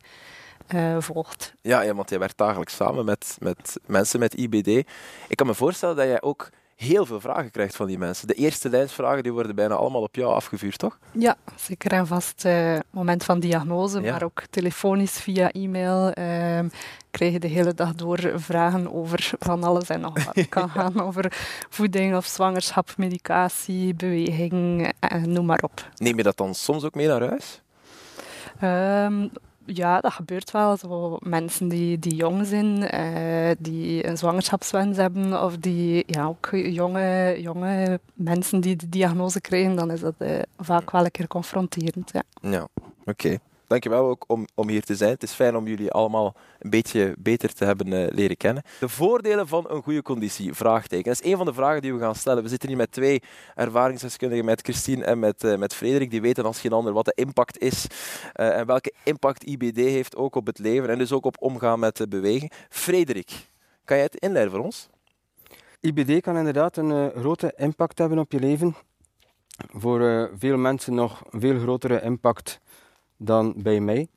volgt. 0.99 1.55
Ja, 1.61 1.81
ja, 1.81 1.95
want 1.95 2.11
jij 2.11 2.19
werkt 2.19 2.39
dagelijks 2.39 2.75
samen 2.75 3.05
met, 3.05 3.37
met 3.41 3.77
mensen 3.87 4.21
met 4.21 4.35
IBD. 4.35 4.67
Ik 5.29 5.37
kan 5.37 5.47
me 5.47 5.55
voorstellen 5.55 5.97
dat 5.97 6.07
jij 6.07 6.23
ook 6.23 6.51
heel 6.77 7.07
veel 7.07 7.21
vragen 7.21 7.51
krijgt 7.51 7.77
van 7.77 7.87
die 7.87 7.99
mensen. 7.99 8.27
De 8.27 8.35
eerste 8.35 8.69
lijnsvragen 8.69 9.23
die 9.23 9.33
worden 9.33 9.55
bijna 9.55 9.75
allemaal 9.75 10.03
op 10.03 10.15
jou 10.15 10.35
afgevuurd, 10.35 10.79
toch? 10.79 10.99
Ja, 11.13 11.37
zeker 11.57 11.93
en 11.93 12.07
vast. 12.07 12.45
Uh, 12.45 12.79
moment 12.91 13.25
van 13.25 13.41
diagnose, 13.41 14.01
ja. 14.01 14.13
maar 14.13 14.23
ook 14.23 14.43
telefonisch 14.51 15.21
via 15.21 15.51
e-mail. 15.51 16.07
Uh, 16.19 16.71
krijg 17.11 17.33
je 17.33 17.41
de 17.41 17.49
hele 17.49 17.75
dag 17.75 17.95
door 17.95 18.33
vragen 18.35 18.95
over 18.95 19.33
van 19.39 19.65
alles 19.65 19.89
en 19.89 20.01
nog 20.01 20.25
wat. 20.25 20.35
Het 20.35 20.49
kan 20.59 20.71
gaan 20.71 21.01
over 21.01 21.33
voeding 21.71 22.17
of 22.17 22.27
zwangerschap, 22.27 22.97
medicatie, 22.97 23.95
beweging, 23.95 24.93
uh, 25.13 25.23
noem 25.23 25.47
maar 25.47 25.63
op. 25.63 25.89
Neem 25.97 26.17
je 26.17 26.23
dat 26.23 26.37
dan 26.37 26.55
soms 26.55 26.85
ook 26.85 26.95
mee 26.95 27.07
naar 27.07 27.29
huis? 27.29 27.63
Um, 28.63 29.31
ja, 29.67 30.01
dat 30.01 30.13
gebeurt 30.13 30.51
wel. 30.51 30.77
Zo 30.77 31.17
mensen 31.21 31.69
die, 31.69 31.99
die 31.99 32.15
jong 32.15 32.47
zijn, 32.47 32.95
uh, 32.95 33.51
die 33.59 34.07
een 34.07 34.19
zwangerschapswens 34.19 34.97
hebben, 34.97 35.43
of 35.45 35.57
die 35.57 36.05
ja, 36.07 36.27
ook 36.27 36.49
jonge, 36.53 37.37
jonge 37.41 38.01
mensen 38.15 38.61
die 38.61 38.77
de 38.77 38.89
diagnose 38.89 39.41
krijgen, 39.41 39.77
dan 39.77 39.91
is 39.91 40.01
dat 40.01 40.15
uh, 40.19 40.39
vaak 40.59 40.91
wel 40.91 41.05
een 41.05 41.11
keer 41.11 41.29
confronterend. 41.29 42.11
Ja, 42.13 42.23
ja 42.41 42.69
oké. 43.05 43.39
Dankjewel 43.81 44.09
ook 44.09 44.25
om, 44.27 44.47
om 44.55 44.69
hier 44.69 44.83
te 44.83 44.97
zijn. 44.97 45.11
Het 45.11 45.23
is 45.23 45.33
fijn 45.33 45.57
om 45.57 45.67
jullie 45.67 45.91
allemaal 45.91 46.35
een 46.59 46.71
beetje 46.71 47.15
beter 47.19 47.55
te 47.55 47.65
hebben 47.65 47.87
uh, 47.87 48.07
leren 48.11 48.37
kennen. 48.37 48.63
De 48.81 48.89
voordelen 48.89 49.49
van 49.49 49.71
een 49.71 49.83
goede 49.83 50.03
conditie, 50.03 50.55
vraagteken. 50.55 51.05
Dat 51.05 51.21
is 51.23 51.31
een 51.31 51.37
van 51.37 51.47
de 51.47 51.55
vragen 51.55 51.83
die 51.83 51.95
we 51.95 52.01
gaan 52.01 52.15
stellen. 52.15 52.43
We 52.43 52.49
zitten 52.49 52.69
hier 52.69 52.79
met 52.79 52.93
twee 52.93 53.23
ervaringsdeskundigen, 53.55 54.45
met 54.45 54.61
Christine 54.61 55.05
en 55.05 55.19
met, 55.19 55.45
uh, 55.45 55.57
met 55.57 55.75
Frederik. 55.75 56.11
Die 56.11 56.21
weten 56.21 56.45
als 56.45 56.61
geen 56.61 56.73
ander 56.73 56.93
wat 56.93 57.05
de 57.05 57.13
impact 57.15 57.59
is 57.59 57.87
uh, 58.35 58.59
en 58.59 58.67
welke 58.67 58.93
impact 59.05 59.45
IBD 59.45 59.77
heeft 59.77 60.17
ook 60.17 60.35
op 60.35 60.47
het 60.47 60.59
leven 60.59 60.89
en 60.89 60.99
dus 60.99 61.13
ook 61.13 61.25
op 61.25 61.37
omgaan 61.43 61.79
met 61.79 61.97
de 61.97 62.09
beweging. 62.09 62.53
Frederik, 62.69 63.31
kan 63.85 63.97
jij 63.97 64.07
het 64.07 64.17
inleiden 64.17 64.53
voor 64.55 64.65
ons? 64.65 64.89
IBD 65.81 66.21
kan 66.21 66.37
inderdaad 66.37 66.77
een 66.77 67.11
grote 67.11 67.53
impact 67.57 67.99
hebben 67.99 68.19
op 68.19 68.33
je 68.33 68.39
leven. 68.39 68.75
Voor 69.73 70.31
veel 70.39 70.57
mensen 70.57 70.95
nog 70.95 71.23
een 71.31 71.41
veel 71.41 71.59
grotere 71.59 72.03
impact 72.03 72.61
dan 73.17 73.55
bij 73.57 73.81
mij. 73.81 74.09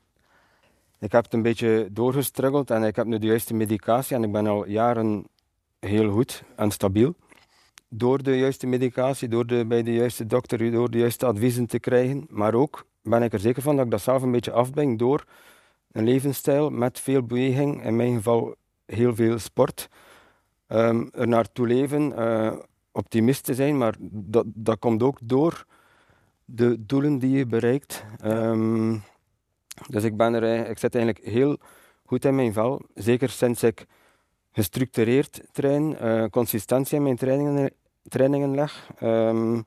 ik 0.98 1.12
heb 1.12 1.24
het 1.24 1.32
een 1.32 1.42
beetje 1.42 1.88
doorgestruggeld 1.92 2.70
en 2.70 2.82
ik 2.82 2.96
heb 2.96 3.06
nu 3.06 3.18
de 3.18 3.26
juiste 3.26 3.54
medicatie 3.54 4.16
en 4.16 4.22
ik 4.22 4.32
ben 4.32 4.46
al 4.46 4.66
jaren 4.66 5.26
heel 5.80 6.10
goed 6.10 6.42
en 6.56 6.70
stabiel. 6.70 7.14
Door 7.88 8.22
de 8.22 8.38
juiste 8.38 8.66
medicatie, 8.66 9.28
door 9.28 9.46
de, 9.46 9.66
bij 9.66 9.82
de 9.82 9.94
juiste 9.94 10.26
dokter, 10.26 10.70
door 10.70 10.90
de 10.90 10.98
juiste 10.98 11.26
adviezen 11.26 11.66
te 11.66 11.78
krijgen. 11.78 12.26
Maar 12.28 12.54
ook 12.54 12.86
ben 13.02 13.22
ik 13.22 13.32
er 13.32 13.40
zeker 13.40 13.62
van 13.62 13.76
dat 13.76 13.84
ik 13.84 13.90
dat 13.90 14.00
zelf 14.00 14.22
een 14.22 14.32
beetje 14.32 14.52
afbreng 14.52 14.98
door 14.98 15.24
een 15.92 16.04
levensstijl 16.04 16.70
met 16.70 17.00
veel 17.00 17.22
beweging, 17.22 17.84
in 17.84 17.96
mijn 17.96 18.14
geval 18.14 18.54
heel 18.86 19.14
veel 19.14 19.38
sport. 19.38 19.88
Um, 20.68 21.08
er 21.12 21.28
naartoe 21.28 21.66
leven, 21.66 22.12
uh, 22.18 22.52
optimist 22.92 23.44
te 23.44 23.54
zijn, 23.54 23.78
maar 23.78 23.94
dat, 24.00 24.44
dat 24.46 24.78
komt 24.78 25.02
ook 25.02 25.18
door 25.22 25.64
de 26.50 26.86
doelen 26.86 27.18
die 27.18 27.36
je 27.36 27.46
bereikt. 27.46 28.04
Um, 28.24 29.02
dus 29.88 30.04
ik, 30.04 30.16
ben 30.16 30.34
er, 30.34 30.68
ik 30.68 30.78
zit 30.78 30.94
eigenlijk 30.94 31.24
heel 31.24 31.56
goed 32.04 32.24
in 32.24 32.34
mijn 32.34 32.52
vel. 32.52 32.82
Zeker 32.94 33.28
sinds 33.28 33.62
ik 33.62 33.86
gestructureerd 34.52 35.40
train, 35.52 35.96
uh, 36.02 36.24
consistentie 36.30 36.96
in 36.96 37.02
mijn 37.02 37.16
trainingen, 37.16 37.72
trainingen 38.02 38.54
leg. 38.54 38.90
Um, 39.02 39.64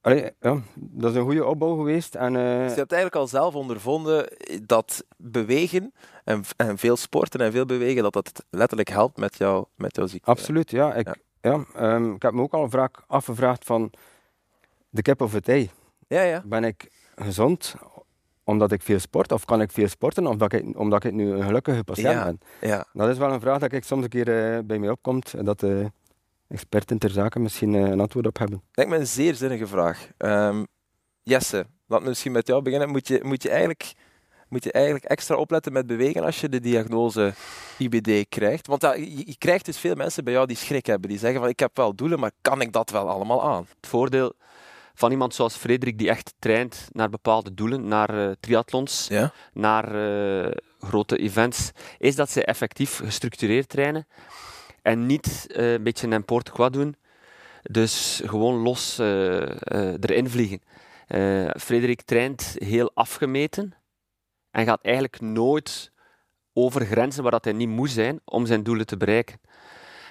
allee, 0.00 0.30
ja, 0.40 0.62
dat 0.74 1.10
is 1.10 1.16
een 1.16 1.24
goede 1.24 1.44
opbouw 1.44 1.76
geweest. 1.76 2.14
En, 2.14 2.34
uh, 2.34 2.58
dus 2.58 2.72
je 2.72 2.78
hebt 2.78 2.92
eigenlijk 2.92 3.14
al 3.14 3.26
zelf 3.26 3.54
ondervonden 3.54 4.28
dat 4.62 5.04
bewegen 5.16 5.92
en, 6.24 6.44
en, 6.56 6.78
veel 6.78 6.96
sporten 6.96 7.40
en 7.40 7.52
veel 7.52 7.66
bewegen, 7.66 8.02
dat 8.02 8.12
dat 8.12 8.44
letterlijk 8.50 8.88
helpt 8.88 9.16
met, 9.16 9.36
jou, 9.36 9.64
met 9.74 9.96
jouw 9.96 10.06
ziekte. 10.06 10.30
Absoluut, 10.30 10.70
ja. 10.70 10.94
Ik, 10.94 11.06
ja. 11.40 11.64
ja 11.74 11.94
um, 11.94 12.14
ik 12.14 12.22
heb 12.22 12.32
me 12.32 12.42
ook 12.42 12.54
al 12.54 12.70
vaak 12.70 13.02
afgevraagd 13.06 13.64
van 13.64 13.92
de 14.90 15.02
kip 15.02 15.20
of 15.20 15.32
het 15.32 15.48
ei. 15.48 15.70
Ja, 16.06 16.22
ja. 16.22 16.42
Ben 16.44 16.64
ik 16.64 16.90
gezond 17.14 17.74
omdat 18.44 18.72
ik 18.72 18.82
veel 18.82 18.98
sport, 18.98 19.32
of 19.32 19.44
kan 19.44 19.60
ik 19.60 19.72
veel 19.72 19.88
sporten 19.88 20.26
omdat 20.26 20.52
ik, 20.52 20.78
omdat 20.78 21.04
ik 21.04 21.12
nu 21.12 21.30
een 21.30 21.42
gelukkige 21.42 21.84
patiënt 21.84 22.24
ben? 22.24 22.40
Ja. 22.60 22.86
Dat 22.92 23.08
is 23.08 23.18
wel 23.18 23.32
een 23.32 23.40
vraag 23.40 23.58
dat 23.58 23.72
ik 23.72 23.84
soms 23.84 24.02
een 24.02 24.08
keer 24.08 24.28
uh, 24.28 24.58
bij 24.64 24.78
mij 24.78 24.90
opkomt 24.90 25.34
en 25.34 25.44
dat 25.44 25.60
de 25.60 25.90
experten 26.48 26.98
ter 26.98 27.10
zake 27.10 27.38
misschien 27.38 27.72
uh, 27.72 27.80
een 27.80 28.00
antwoord 28.00 28.26
op 28.26 28.38
hebben. 28.38 28.62
Lijkt 28.72 28.90
me 28.90 28.98
een 28.98 29.06
zeer 29.06 29.34
zinnige 29.34 29.66
vraag. 29.66 30.08
Um, 30.18 30.66
Jesse, 31.22 31.66
laten 31.86 32.04
we 32.04 32.10
misschien 32.10 32.32
met 32.32 32.46
jou 32.46 32.62
beginnen. 32.62 32.88
Moet 32.88 33.08
je, 33.08 33.20
moet 33.22 33.42
je 33.42 33.50
eigenlijk 33.50 33.94
moet 34.48 34.64
je 34.64 34.72
eigenlijk 34.72 35.04
extra 35.04 35.36
opletten 35.36 35.72
met 35.72 35.86
bewegen 35.86 36.24
als 36.24 36.40
je 36.40 36.48
de 36.48 36.60
diagnose 36.60 37.34
IBD 37.78 38.28
krijgt. 38.28 38.66
Want 38.66 38.82
ja, 38.82 38.94
je, 38.94 39.36
krijgt 39.38 39.64
dus 39.64 39.78
veel 39.78 39.94
mensen 39.94 40.24
bij 40.24 40.32
jou 40.32 40.46
die 40.46 40.56
schrik 40.56 40.86
hebben. 40.86 41.10
Die 41.10 41.18
zeggen 41.18 41.40
van 41.40 41.48
ik 41.48 41.60
heb 41.60 41.76
wel 41.76 41.94
doelen, 41.94 42.20
maar 42.20 42.30
kan 42.40 42.60
ik 42.60 42.72
dat 42.72 42.90
wel 42.90 43.08
allemaal 43.08 43.42
aan? 43.42 43.66
Het 43.80 43.88
voordeel 43.88 44.32
van 44.98 45.10
iemand 45.10 45.34
zoals 45.34 45.56
Frederik 45.56 45.98
die 45.98 46.08
echt 46.08 46.34
traint 46.38 46.88
naar 46.92 47.10
bepaalde 47.10 47.54
doelen, 47.54 47.88
naar 47.88 48.14
uh, 48.14 48.30
triathlons, 48.40 49.06
ja? 49.08 49.32
naar 49.52 49.94
uh, 49.94 50.50
grote 50.78 51.16
events, 51.16 51.70
is 51.98 52.16
dat 52.16 52.30
ze 52.30 52.44
effectief 52.44 52.96
gestructureerd 52.96 53.68
trainen 53.68 54.06
en 54.82 55.06
niet 55.06 55.46
uh, 55.48 55.72
een 55.72 55.82
beetje 55.82 56.06
n'importe 56.06 56.50
quoi 56.50 56.70
doen. 56.70 56.96
Dus 57.62 58.22
gewoon 58.24 58.54
los 58.54 58.98
erin 58.98 60.28
vliegen. 60.28 60.62
Frederik 61.60 62.02
traint 62.02 62.56
heel 62.58 62.90
afgemeten 62.94 63.74
en 64.50 64.66
gaat 64.66 64.82
eigenlijk 64.82 65.20
nooit 65.20 65.92
over 66.52 66.86
grenzen 66.86 67.22
waar 67.22 67.32
dat 67.32 67.44
hij 67.44 67.52
niet 67.52 67.68
moet 67.68 67.90
zijn 67.90 68.20
om 68.24 68.46
zijn 68.46 68.62
doelen 68.62 68.86
te 68.86 68.96
bereiken. 68.96 69.40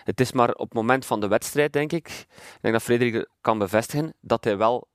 Het 0.08 0.20
is 0.20 0.32
maar 0.32 0.50
op 0.50 0.66
het 0.66 0.74
moment 0.74 1.06
van 1.06 1.20
de 1.20 1.28
wedstrijd, 1.28 1.74
denk 1.74 1.92
ik, 1.92 2.08
ik 2.08 2.58
denk 2.62 2.74
dat 2.74 2.84
Frederik 2.84 3.30
kan 3.42 3.58
bevestigen, 3.58 4.14
dat 4.22 4.44
hij 4.44 4.58
wel 4.58 4.88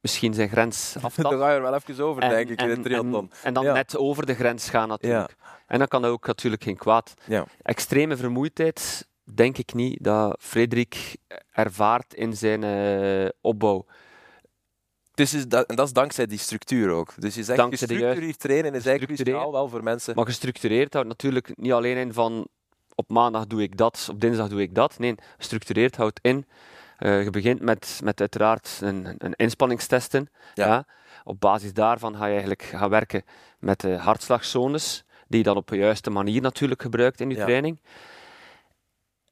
misschien 0.00 0.34
zijn 0.34 0.48
grens 0.48 0.94
aftapt. 1.02 1.30
Daar 1.30 1.38
ga 1.38 1.50
je 1.50 1.56
er 1.56 1.62
wel 1.62 1.74
even 1.74 2.04
over, 2.04 2.20
denk 2.20 2.48
ik, 2.48 2.60
in 2.60 2.70
het 2.70 2.82
triathlon. 2.82 3.30
En, 3.30 3.38
en 3.42 3.54
dan 3.54 3.64
net 3.64 3.96
over 3.96 4.26
de 4.26 4.34
grens 4.34 4.70
gaan 4.70 4.88
natuurlijk. 4.88 5.34
Ja. 5.38 5.46
En 5.66 5.78
dan 5.78 5.88
kan 5.88 6.02
dat 6.02 6.10
ook 6.10 6.26
natuurlijk 6.26 6.62
geen 6.62 6.76
kwaad. 6.76 7.14
Ja. 7.26 7.46
Extreme 7.62 8.16
vermoeidheid 8.16 9.08
denk 9.34 9.58
ik 9.58 9.74
niet 9.74 10.04
dat 10.04 10.36
Frederik 10.40 11.16
ervaart 11.50 12.14
in 12.14 12.36
zijn 12.36 12.62
uh, 12.62 13.28
opbouw. 13.40 13.86
Dus 15.14 15.34
is 15.34 15.48
dat, 15.48 15.66
en 15.66 15.76
dat 15.76 15.86
is 15.86 15.92
dankzij 15.92 16.26
die 16.26 16.38
structuur 16.38 16.90
ook. 16.90 17.14
Dus 17.18 17.34
je 17.34 17.42
zegt, 17.42 17.60
gestructureerd 17.60 18.38
trainen 18.38 18.74
is 18.74 18.86
eigenlijk 18.86 19.20
cruciaal 19.20 19.52
wel 19.52 19.68
voor 19.68 19.82
mensen. 19.82 20.14
Maar 20.14 20.24
gestructureerd 20.24 20.92
houdt 20.92 21.08
natuurlijk 21.08 21.56
niet 21.56 21.72
alleen 21.72 21.96
in 21.96 22.12
van 22.12 22.48
op 22.94 23.10
maandag 23.10 23.46
doe 23.46 23.62
ik 23.62 23.76
dat, 23.76 24.08
op 24.10 24.20
dinsdag 24.20 24.48
doe 24.48 24.62
ik 24.62 24.74
dat. 24.74 24.98
Nee, 24.98 25.14
gestructureerd 25.36 25.96
houdt 25.96 26.18
in. 26.22 26.46
Uh, 26.98 27.22
je 27.22 27.30
begint 27.30 27.60
met, 27.60 28.00
met 28.04 28.20
uiteraard 28.20 28.78
een, 28.82 29.14
een 29.18 29.34
inspanningstesten. 29.34 30.28
Ja. 30.54 30.66
ja. 30.66 30.86
Op 31.24 31.40
basis 31.40 31.72
daarvan 31.72 32.16
ga 32.16 32.24
je 32.24 32.30
eigenlijk 32.30 32.62
gaan 32.62 32.90
werken 32.90 33.24
met 33.58 33.80
de 33.80 33.96
hartslagzones, 33.96 35.04
die 35.28 35.38
je 35.38 35.44
dan 35.44 35.56
op 35.56 35.66
de 35.66 35.76
juiste 35.76 36.10
manier 36.10 36.40
natuurlijk 36.40 36.82
gebruikt 36.82 37.20
in 37.20 37.30
je 37.30 37.36
ja. 37.36 37.44
training. 37.44 37.80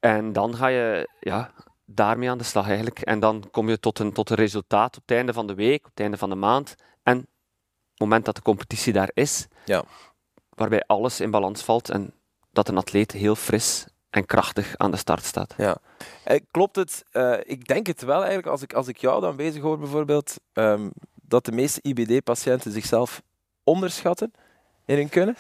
En 0.01 0.33
dan 0.33 0.57
ga 0.57 0.67
je 0.67 1.09
ja, 1.21 1.51
daarmee 1.85 2.31
aan 2.31 2.39
de 2.39 2.45
slag 2.45 2.67
eigenlijk. 2.67 3.01
En 3.01 3.21
dan 3.21 3.49
kom 3.51 3.69
je 3.69 3.81
tot 3.81 3.99
een, 3.99 4.13
tot 4.13 4.31
een 4.31 4.37
resultaat 4.37 4.97
op 4.97 5.03
het 5.07 5.17
einde 5.17 5.33
van 5.33 5.47
de 5.47 5.55
week, 5.55 5.85
op 5.85 5.91
het 5.91 6.01
einde 6.01 6.17
van 6.17 6.31
de 6.31 6.37
maand. 6.37 6.75
En 7.03 7.19
op 7.19 7.27
het 7.91 7.99
moment 7.99 8.25
dat 8.25 8.37
de 8.37 8.43
competitie 8.43 8.93
daar 8.93 9.11
is, 9.15 9.47
ja. 9.65 9.85
waarbij 10.49 10.83
alles 10.87 11.21
in 11.21 11.31
balans 11.31 11.63
valt 11.63 11.91
en 11.91 12.15
dat 12.53 12.69
een 12.69 12.77
atleet 12.77 13.13
heel 13.13 13.35
fris 13.35 13.87
en 14.11 14.27
krachtig 14.27 14.75
aan 14.77 14.91
de 14.91 14.97
start 14.97 15.25
staat. 15.25 15.55
Ja. 15.57 15.77
Eh, 16.25 16.41
klopt 16.51 16.77
het? 16.77 17.05
Uh, 17.13 17.35
ik 17.45 17.67
denk 17.67 17.87
het 17.87 18.03
wel 18.03 18.19
eigenlijk, 18.19 18.47
als 18.47 18.63
ik, 18.63 18.73
als 18.73 18.89
ik 18.89 18.97
jou 18.97 19.21
dan 19.21 19.37
bezig 19.37 19.63
hoor 19.63 19.79
bijvoorbeeld, 19.79 20.37
um, 20.53 20.93
dat 21.15 21.45
de 21.45 21.53
meeste 21.53 21.81
IBD-patiënten 21.83 22.73
zichzelf 22.73 23.23
onderschatten 23.65 24.33
in 24.85 24.97
hun 24.97 25.09
kunnen? 25.09 25.37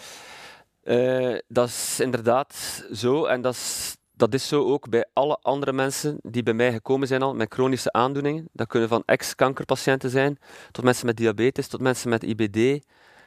Uh, 0.84 1.38
dat 1.48 1.68
is 1.68 2.00
inderdaad 2.00 2.84
zo 2.92 3.24
en 3.24 3.42
dat 3.42 3.54
is, 3.54 3.96
dat 4.12 4.34
is 4.34 4.48
zo 4.48 4.64
ook 4.64 4.88
bij 4.88 5.06
alle 5.12 5.38
andere 5.42 5.72
mensen 5.72 6.18
die 6.22 6.42
bij 6.42 6.54
mij 6.54 6.72
gekomen 6.72 7.08
zijn 7.08 7.22
al 7.22 7.34
met 7.34 7.52
chronische 7.54 7.92
aandoeningen. 7.92 8.48
Dat 8.52 8.66
kunnen 8.66 8.88
van 8.88 9.02
ex-kankerpatiënten 9.06 10.10
zijn, 10.10 10.38
tot 10.70 10.84
mensen 10.84 11.06
met 11.06 11.16
diabetes, 11.16 11.68
tot 11.68 11.80
mensen 11.80 12.08
met 12.08 12.22
IBD, 12.22 12.84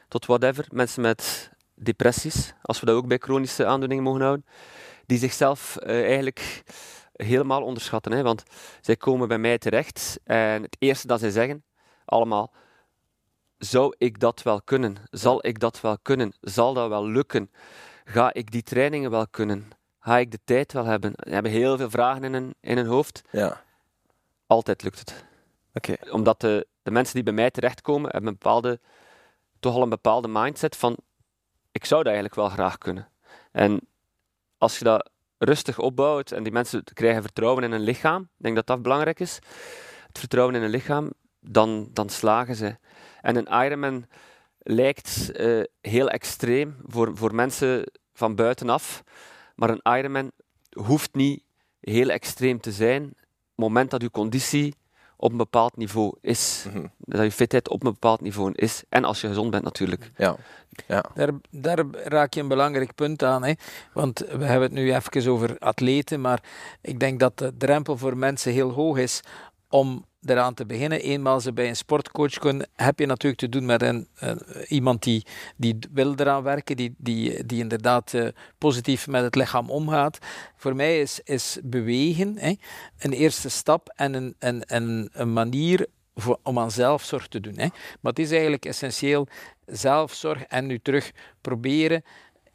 tot 0.07 0.25
whatever, 0.25 0.65
mensen 0.71 1.01
met 1.01 1.51
depressies, 1.75 2.53
als 2.61 2.79
we 2.79 2.85
dat 2.85 2.95
ook 2.95 3.07
bij 3.07 3.17
chronische 3.17 3.65
aandoeningen 3.65 4.03
mogen 4.03 4.21
houden, 4.21 4.45
die 5.05 5.17
zichzelf 5.17 5.77
uh, 5.79 6.03
eigenlijk 6.05 6.63
helemaal 7.13 7.63
onderschatten. 7.63 8.11
Hè? 8.11 8.23
Want 8.23 8.43
zij 8.81 8.95
komen 8.95 9.27
bij 9.27 9.37
mij 9.37 9.57
terecht 9.57 10.19
en 10.23 10.61
het 10.61 10.75
eerste 10.79 11.07
dat 11.07 11.19
zij 11.19 11.29
zeggen, 11.29 11.63
allemaal, 12.05 12.53
zou 13.57 13.95
ik 13.97 14.19
dat 14.19 14.43
wel 14.43 14.61
kunnen? 14.61 14.97
Zal 15.09 15.47
ik 15.47 15.59
dat 15.59 15.81
wel 15.81 15.97
kunnen? 16.01 16.33
Zal 16.41 16.73
dat 16.73 16.89
wel 16.89 17.07
lukken? 17.07 17.51
Ga 18.05 18.33
ik 18.33 18.51
die 18.51 18.63
trainingen 18.63 19.11
wel 19.11 19.27
kunnen? 19.27 19.69
Ga 19.99 20.17
ik 20.17 20.31
de 20.31 20.39
tijd 20.43 20.73
wel 20.73 20.85
hebben? 20.85 21.13
Ze 21.15 21.33
hebben 21.33 21.51
heel 21.51 21.77
veel 21.77 21.89
vragen 21.89 22.23
in 22.23 22.33
hun, 22.33 22.55
in 22.59 22.77
hun 22.77 22.85
hoofd. 22.85 23.21
Ja. 23.31 23.63
Altijd 24.47 24.83
lukt 24.83 24.99
het. 24.99 25.25
Okay. 25.73 25.97
Omdat 26.09 26.41
de, 26.41 26.67
de 26.83 26.91
mensen 26.91 27.13
die 27.13 27.23
bij 27.23 27.33
mij 27.33 27.51
terechtkomen, 27.51 28.09
hebben 28.11 28.29
een 28.29 28.37
bepaalde, 28.39 28.79
toch 29.59 29.75
al 29.75 29.81
een 29.81 29.89
bepaalde 29.89 30.27
mindset 30.27 30.75
van 30.75 30.97
ik 31.75 31.85
zou 31.85 32.03
dat 32.03 32.13
eigenlijk 32.13 32.35
wel 32.35 32.49
graag 32.49 32.77
kunnen. 32.77 33.07
En 33.51 33.87
als 34.57 34.77
je 34.77 34.83
dat 34.83 35.09
rustig 35.37 35.79
opbouwt 35.79 36.31
en 36.31 36.43
die 36.43 36.51
mensen 36.51 36.83
krijgen 36.93 37.21
vertrouwen 37.21 37.63
in 37.63 37.71
hun 37.71 37.81
lichaam, 37.81 38.21
ik 38.21 38.43
denk 38.43 38.55
dat 38.55 38.67
dat 38.67 38.81
belangrijk 38.81 39.19
is, 39.19 39.39
het 40.07 40.19
vertrouwen 40.19 40.55
in 40.55 40.61
hun 40.61 40.69
lichaam, 40.69 41.11
dan, 41.39 41.89
dan 41.93 42.09
slagen 42.09 42.55
ze. 42.55 42.77
En 43.21 43.35
een 43.35 43.65
Ironman 43.65 44.05
lijkt 44.57 45.39
uh, 45.39 45.63
heel 45.81 46.09
extreem 46.09 46.77
voor, 46.85 47.17
voor 47.17 47.35
mensen 47.35 47.91
van 48.13 48.35
buitenaf, 48.35 49.03
maar 49.55 49.69
een 49.69 49.97
Ironman 49.97 50.31
hoeft 50.69 51.15
niet 51.15 51.43
heel 51.79 52.09
extreem 52.09 52.59
te 52.59 52.71
zijn. 52.71 53.03
Op 53.03 53.15
moment 53.55 53.91
dat 53.91 54.01
je 54.01 54.11
conditie 54.11 54.75
op 55.17 55.31
een 55.31 55.37
bepaald 55.37 55.77
niveau 55.77 56.15
is. 56.21 56.63
Mm 56.67 56.73
-hmm. 56.73 56.91
Dat 56.97 57.23
je 57.23 57.31
fitheid 57.31 57.69
op 57.69 57.83
een 57.83 57.91
bepaald 57.91 58.21
niveau 58.21 58.51
is. 58.55 58.83
En 58.89 59.03
als 59.03 59.21
je 59.21 59.27
gezond 59.27 59.51
bent 59.51 59.63
natuurlijk. 59.63 60.11
Ja. 60.17 60.35
Ja. 60.87 61.05
Daar, 61.13 61.31
daar 61.49 61.85
raak 62.03 62.33
je 62.33 62.41
een 62.41 62.47
belangrijk 62.47 62.95
punt 62.95 63.23
aan. 63.23 63.43
Hè? 63.43 63.53
Want 63.93 64.19
we 64.19 64.45
hebben 64.45 64.61
het 64.61 64.71
nu 64.71 64.93
even 64.95 65.31
over 65.31 65.59
atleten, 65.59 66.21
maar 66.21 66.43
ik 66.81 66.99
denk 66.99 67.19
dat 67.19 67.37
de 67.37 67.57
drempel 67.57 67.97
voor 67.97 68.17
mensen 68.17 68.51
heel 68.51 68.69
hoog 68.69 68.97
is 68.97 69.21
om 69.69 70.05
eraan 70.25 70.53
te 70.53 70.65
beginnen. 70.65 71.01
Eenmaal 71.01 71.39
ze 71.39 71.53
bij 71.53 71.67
een 71.67 71.75
sportcoach 71.75 72.37
kunnen, 72.39 72.67
heb 72.75 72.99
je 72.99 73.05
natuurlijk 73.05 73.41
te 73.41 73.49
doen 73.49 73.65
met 73.65 73.81
een, 73.81 74.07
iemand 74.67 75.03
die, 75.03 75.25
die 75.57 75.77
wil 75.91 76.15
eraan 76.15 76.43
werken, 76.43 76.75
die, 76.75 76.95
die, 76.97 77.45
die 77.45 77.59
inderdaad 77.59 78.13
uh, 78.13 78.27
positief 78.57 79.07
met 79.07 79.23
het 79.23 79.35
lichaam 79.35 79.69
omgaat. 79.69 80.17
Voor 80.55 80.75
mij 80.75 80.99
is, 80.99 81.19
is 81.23 81.57
bewegen 81.63 82.37
hè, 82.37 82.53
een 82.99 83.13
eerste 83.13 83.49
stap 83.49 83.93
en 83.95 84.13
een, 84.13 84.35
een, 84.39 84.63
een, 84.65 85.09
een 85.13 85.33
manier 85.33 85.87
voor, 86.15 86.39
om 86.43 86.59
aan 86.59 86.71
zelfzorg 86.71 87.27
te 87.27 87.39
doen. 87.39 87.57
Hè. 87.57 87.67
Maar 88.01 88.11
het 88.11 88.19
is 88.19 88.31
eigenlijk 88.31 88.65
essentieel 88.65 89.27
zelfzorg 89.65 90.43
en 90.43 90.65
nu 90.65 90.79
terug 90.79 91.11
proberen 91.41 92.03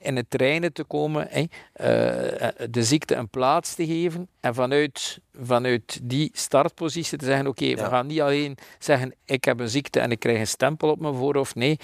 in 0.01 0.17
het 0.17 0.31
trainen 0.31 0.73
te 0.73 0.85
komen, 0.85 1.27
hè, 1.31 1.41
uh, 1.41 2.49
de 2.71 2.85
ziekte 2.85 3.15
een 3.15 3.29
plaats 3.29 3.75
te 3.75 3.87
geven 3.87 4.29
en 4.41 4.55
vanuit, 4.55 5.21
vanuit 5.43 6.01
die 6.03 6.31
startpositie 6.33 7.19
te 7.19 7.25
zeggen, 7.25 7.47
oké, 7.47 7.75
we 7.75 7.85
gaan 7.85 8.07
niet 8.07 8.21
alleen 8.21 8.57
zeggen, 8.79 9.15
ik 9.25 9.45
heb 9.45 9.61
een 9.61 9.69
ziekte 9.69 10.01
en 10.01 10.11
ik 10.11 10.19
krijg 10.19 10.39
een 10.39 10.47
stempel 10.47 10.91
op 10.91 11.01
mijn 11.01 11.15
voorhoofd. 11.15 11.55
Nee, 11.55 11.79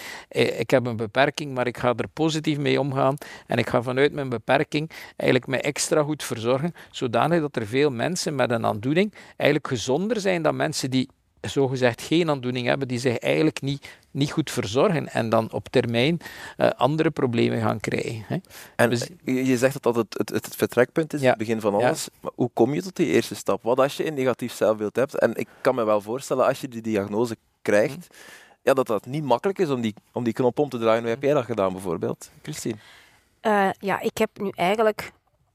ik 0.58 0.70
heb 0.70 0.86
een 0.86 0.96
beperking, 0.96 1.54
maar 1.54 1.66
ik 1.66 1.78
ga 1.78 1.94
er 1.96 2.08
positief 2.08 2.58
mee 2.58 2.80
omgaan 2.80 3.16
en 3.46 3.58
ik 3.58 3.68
ga 3.68 3.82
vanuit 3.82 4.12
mijn 4.12 4.28
beperking 4.28 4.90
eigenlijk 5.16 5.50
mij 5.50 5.60
extra 5.60 6.02
goed 6.02 6.22
verzorgen, 6.22 6.72
zodanig 6.90 7.40
dat 7.40 7.56
er 7.56 7.66
veel 7.66 7.90
mensen 7.90 8.34
met 8.34 8.50
een 8.50 8.66
aandoening 8.66 9.14
eigenlijk 9.26 9.68
gezonder 9.68 10.20
zijn 10.20 10.42
dan 10.42 10.56
mensen 10.56 10.90
die 10.90 11.08
zogezegd 11.48 12.02
geen 12.02 12.30
aandoening 12.30 12.66
hebben, 12.66 12.88
die 12.88 12.98
zich 12.98 13.18
eigenlijk 13.18 13.60
niet, 13.62 13.88
niet 14.10 14.30
goed 14.30 14.50
verzorgen 14.50 15.08
en 15.08 15.28
dan 15.28 15.52
op 15.52 15.68
termijn 15.68 16.20
uh, 16.56 16.70
andere 16.70 17.10
problemen 17.10 17.60
gaan 17.60 17.80
krijgen. 17.80 18.24
Hè. 18.26 18.36
En 18.76 18.90
dus, 18.90 19.08
je 19.24 19.56
zegt 19.56 19.82
dat 19.82 19.94
dat 19.94 19.96
het, 19.96 20.18
het, 20.18 20.44
het 20.44 20.56
vertrekpunt 20.56 21.12
is, 21.12 21.20
ja. 21.20 21.28
het 21.28 21.38
begin 21.38 21.60
van 21.60 21.74
alles. 21.74 22.08
Maar 22.20 22.32
hoe 22.34 22.50
kom 22.52 22.74
je 22.74 22.82
tot 22.82 22.96
die 22.96 23.06
eerste 23.06 23.34
stap? 23.34 23.62
Wat 23.62 23.78
als 23.78 23.96
je 23.96 24.06
een 24.06 24.14
negatief 24.14 24.52
zelfbeeld 24.52 24.96
hebt? 24.96 25.18
En 25.18 25.34
ik 25.34 25.48
kan 25.60 25.74
me 25.74 25.84
wel 25.84 26.00
voorstellen, 26.00 26.46
als 26.46 26.60
je 26.60 26.68
die 26.68 26.82
diagnose 26.82 27.36
krijgt, 27.62 27.96
mhm. 27.96 28.18
ja, 28.62 28.74
dat 28.74 28.86
dat 28.86 29.06
niet 29.06 29.24
makkelijk 29.24 29.58
is 29.58 29.68
om 29.68 29.80
die, 29.80 29.94
om 30.12 30.24
die 30.24 30.32
knop 30.32 30.58
om 30.58 30.68
te 30.68 30.78
draaien. 30.78 31.00
Hoe 31.00 31.10
heb 31.10 31.22
jij 31.22 31.34
dat 31.34 31.44
gedaan 31.44 31.72
bijvoorbeeld, 31.72 32.30
Christine? 32.42 32.76
Uh, 33.42 33.68
ja, 33.78 34.00
ik 34.00 34.18
heb 34.18 34.30
nu 34.34 34.50
eigenlijk 34.54 35.12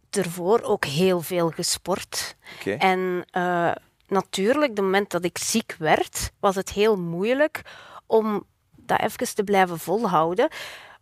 ervoor 0.10 0.62
ook 0.62 0.86
heel 0.86 1.22
veel 1.22 1.50
gesport. 1.50 2.36
Okay. 2.60 2.78
En 2.78 3.26
uh, 3.38 3.72
natuurlijk, 4.12 4.76
de 4.76 4.82
moment 4.82 5.12
dat 5.12 5.26
ik 5.26 5.38
ziek 5.38 5.76
werd, 5.80 6.32
was 6.40 6.56
het 6.56 6.70
heel 6.70 6.98
moeilijk 6.98 7.62
om 8.06 8.44
dat 8.76 9.00
even 9.00 9.36
te 9.36 9.44
blijven 9.44 9.80
volhouden. 9.80 10.50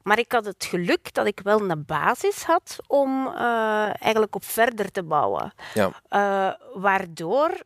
Maar 0.03 0.19
ik 0.19 0.31
had 0.31 0.45
het 0.45 0.65
geluk 0.65 1.13
dat 1.13 1.25
ik 1.25 1.39
wel 1.43 1.69
een 1.69 1.85
basis 1.85 2.43
had 2.43 2.77
om 2.87 3.27
uh, 3.27 4.01
eigenlijk 4.01 4.35
op 4.35 4.43
verder 4.43 4.91
te 4.91 5.03
bouwen. 5.03 5.53
Ja. 5.73 5.91
Uh, 6.09 6.81
waardoor 6.81 7.61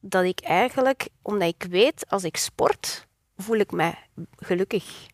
dat 0.00 0.24
ik 0.24 0.40
eigenlijk, 0.40 1.08
omdat 1.22 1.48
ik 1.48 1.66
weet, 1.70 2.04
als 2.08 2.24
ik 2.24 2.36
sport, 2.36 3.06
voel 3.38 3.56
ik 3.56 3.70
me 3.70 3.94
gelukkig. 4.36 5.06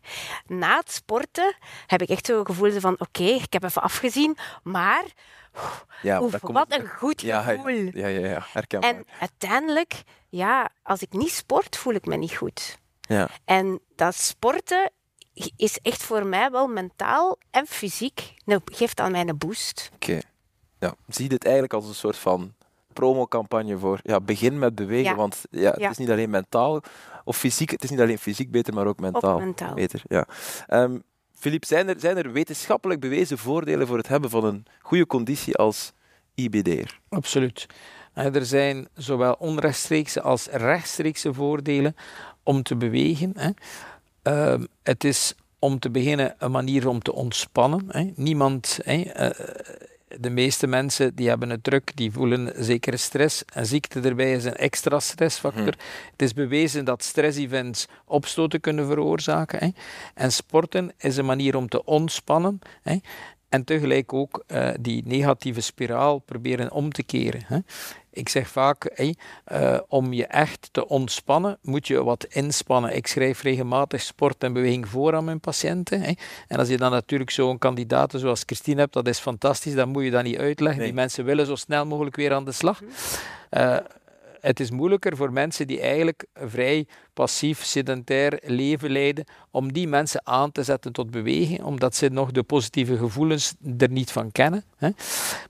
Na 0.46 0.76
het 0.76 0.92
sporten 0.92 1.56
heb 1.86 2.02
ik 2.02 2.08
echt 2.08 2.26
zo'n 2.26 2.46
gevoel 2.46 2.80
van, 2.80 2.96
oké, 2.98 3.24
ik 3.24 3.52
heb 3.52 3.62
even 3.62 3.82
afgezien, 3.82 4.36
maar 4.62 5.04
ja, 6.02 6.22
Oef, 6.22 6.40
wat 6.40 6.72
een 6.72 6.88
goed 6.88 7.20
gevoel. 7.20 7.68
Ja, 7.68 8.06
ja, 8.06 8.28
ja, 8.28 8.46
herkenbaar. 8.52 8.94
En 8.94 9.04
uiteindelijk, 9.20 10.02
ja, 10.28 10.68
als 10.82 11.02
ik 11.02 11.12
niet 11.12 11.30
sport, 11.30 11.76
voel 11.76 11.94
ik 11.94 12.06
me 12.06 12.16
niet 12.16 12.36
goed. 12.36 12.78
Ja. 13.00 13.28
En 13.44 13.80
dat 13.96 14.14
sporten 14.14 14.90
is 15.56 15.78
echt 15.78 16.02
voor 16.02 16.26
mij 16.26 16.50
wel 16.50 16.66
mentaal 16.66 17.38
en 17.50 17.66
fysiek, 17.66 18.34
nou, 18.44 18.60
geeft 18.64 19.00
aan 19.00 19.12
mij 19.12 19.28
een 19.28 19.38
boost. 19.38 19.90
Oké. 19.94 20.20
Ja, 20.78 20.94
zie 21.08 21.22
je 21.22 21.28
dit 21.28 21.44
eigenlijk 21.44 21.74
als 21.74 21.86
een 21.88 21.94
soort 21.94 22.16
van 22.16 22.54
promocampagne 22.94 23.78
voor 23.78 23.98
ja, 24.02 24.20
begin 24.20 24.58
met 24.58 24.74
bewegen, 24.74 25.16
want 25.16 25.42
ja, 25.50 25.70
het 25.70 25.90
is 25.90 25.98
niet 25.98 26.10
alleen 26.10 26.30
mentaal 26.30 26.80
of 27.24 27.36
fysiek, 27.36 27.70
het 27.70 27.84
is 27.84 27.90
niet 27.90 28.00
alleen 28.00 28.18
fysiek 28.18 28.50
beter, 28.50 28.74
maar 28.74 28.86
ook 28.86 29.00
mentaal, 29.00 29.34
ook 29.34 29.40
mentaal. 29.40 29.74
beter. 29.74 30.02
Ja. 30.08 30.26
Um, 30.68 31.02
Filip, 31.34 31.64
zijn 31.64 31.88
er, 31.88 31.94
zijn 31.98 32.16
er 32.16 32.32
wetenschappelijk 32.32 33.00
bewezen 33.00 33.38
voordelen 33.38 33.86
voor 33.86 33.96
het 33.96 34.08
hebben 34.08 34.30
van 34.30 34.44
een 34.44 34.66
goede 34.80 35.06
conditie 35.06 35.56
als 35.56 35.92
IBD'er? 36.34 37.00
Absoluut. 37.08 37.66
Eh, 38.12 38.34
er 38.34 38.46
zijn 38.46 38.88
zowel 38.94 39.34
onrechtstreekse 39.38 40.20
als 40.20 40.46
rechtstreekse 40.46 41.34
voordelen 41.34 41.96
om 42.42 42.62
te 42.62 42.76
bewegen. 42.76 43.32
Hè. 43.36 43.50
Uh, 44.22 44.64
het 44.82 45.04
is 45.04 45.34
om 45.58 45.78
te 45.78 45.90
beginnen 45.90 46.34
een 46.38 46.50
manier 46.50 46.88
om 46.88 47.02
te 47.02 47.12
ontspannen. 47.12 47.84
Hè. 47.88 48.10
Niemand, 48.14 48.78
hè, 48.82 49.30
uh, 49.30 49.46
de 50.20 50.30
meeste 50.30 50.66
mensen 50.66 51.14
die 51.14 51.28
hebben 51.28 51.50
het 51.50 51.64
druk, 51.64 51.92
die 51.94 52.12
voelen 52.12 52.52
zekere 52.64 52.96
stress. 52.96 53.44
En 53.52 53.66
ziekte 53.66 54.00
erbij 54.00 54.32
is 54.32 54.44
een 54.44 54.56
extra 54.56 55.00
stressfactor. 55.00 55.62
Mhm. 55.62 55.78
Het 56.10 56.22
is 56.22 56.32
bewezen 56.32 56.84
dat 56.84 57.02
stress-events 57.02 57.86
opstoten 58.04 58.60
kunnen 58.60 58.86
veroorzaken. 58.86 59.58
Hè. 59.58 59.68
En 60.14 60.32
sporten 60.32 60.92
is 60.98 61.16
een 61.16 61.24
manier 61.24 61.56
om 61.56 61.68
te 61.68 61.84
ontspannen. 61.84 62.58
Hè. 62.82 62.96
En 63.54 63.64
tegelijk 63.64 64.12
ook 64.12 64.44
uh, 64.48 64.68
die 64.80 65.02
negatieve 65.06 65.60
spiraal 65.60 66.18
proberen 66.18 66.72
om 66.72 66.92
te 66.92 67.02
keren. 67.02 67.42
Hè. 67.46 67.58
Ik 68.10 68.28
zeg 68.28 68.48
vaak, 68.48 68.90
hey, 68.94 69.14
uh, 69.52 69.78
om 69.88 70.12
je 70.12 70.26
echt 70.26 70.68
te 70.72 70.88
ontspannen, 70.88 71.58
moet 71.62 71.86
je 71.86 72.04
wat 72.04 72.24
inspannen. 72.24 72.96
Ik 72.96 73.06
schrijf 73.06 73.42
regelmatig 73.42 74.00
sport 74.00 74.42
en 74.42 74.52
beweging 74.52 74.88
voor 74.88 75.14
aan 75.14 75.24
mijn 75.24 75.40
patiënten. 75.40 76.00
Hey. 76.00 76.18
En 76.48 76.58
als 76.58 76.68
je 76.68 76.76
dan 76.76 76.90
natuurlijk 76.90 77.30
zo'n 77.30 77.58
kandidaat 77.58 78.12
zoals 78.16 78.42
Christine 78.46 78.80
hebt, 78.80 78.92
dat 78.92 79.08
is 79.08 79.18
fantastisch, 79.18 79.74
dan 79.74 79.88
moet 79.88 80.04
je 80.04 80.10
dat 80.10 80.24
niet 80.24 80.38
uitleggen. 80.38 80.82
Die 80.84 80.92
mensen 80.92 81.24
willen 81.24 81.46
zo 81.46 81.54
snel 81.54 81.86
mogelijk 81.86 82.16
weer 82.16 82.32
aan 82.32 82.44
de 82.44 82.52
slag. 82.52 82.80
Uh, 83.50 83.76
het 84.44 84.60
is 84.60 84.70
moeilijker 84.70 85.16
voor 85.16 85.32
mensen 85.32 85.66
die 85.66 85.80
eigenlijk 85.80 86.26
vrij 86.34 86.86
passief, 87.14 87.64
sedentair 87.64 88.38
leven 88.42 88.90
leiden, 88.90 89.24
om 89.50 89.72
die 89.72 89.88
mensen 89.88 90.26
aan 90.26 90.52
te 90.52 90.62
zetten 90.62 90.92
tot 90.92 91.10
beweging, 91.10 91.62
omdat 91.62 91.94
ze 91.94 92.08
nog 92.08 92.30
de 92.30 92.42
positieve 92.42 92.96
gevoelens 92.96 93.54
er 93.78 93.90
niet 93.90 94.12
van 94.12 94.32
kennen. 94.32 94.64
Hè. 94.76 94.90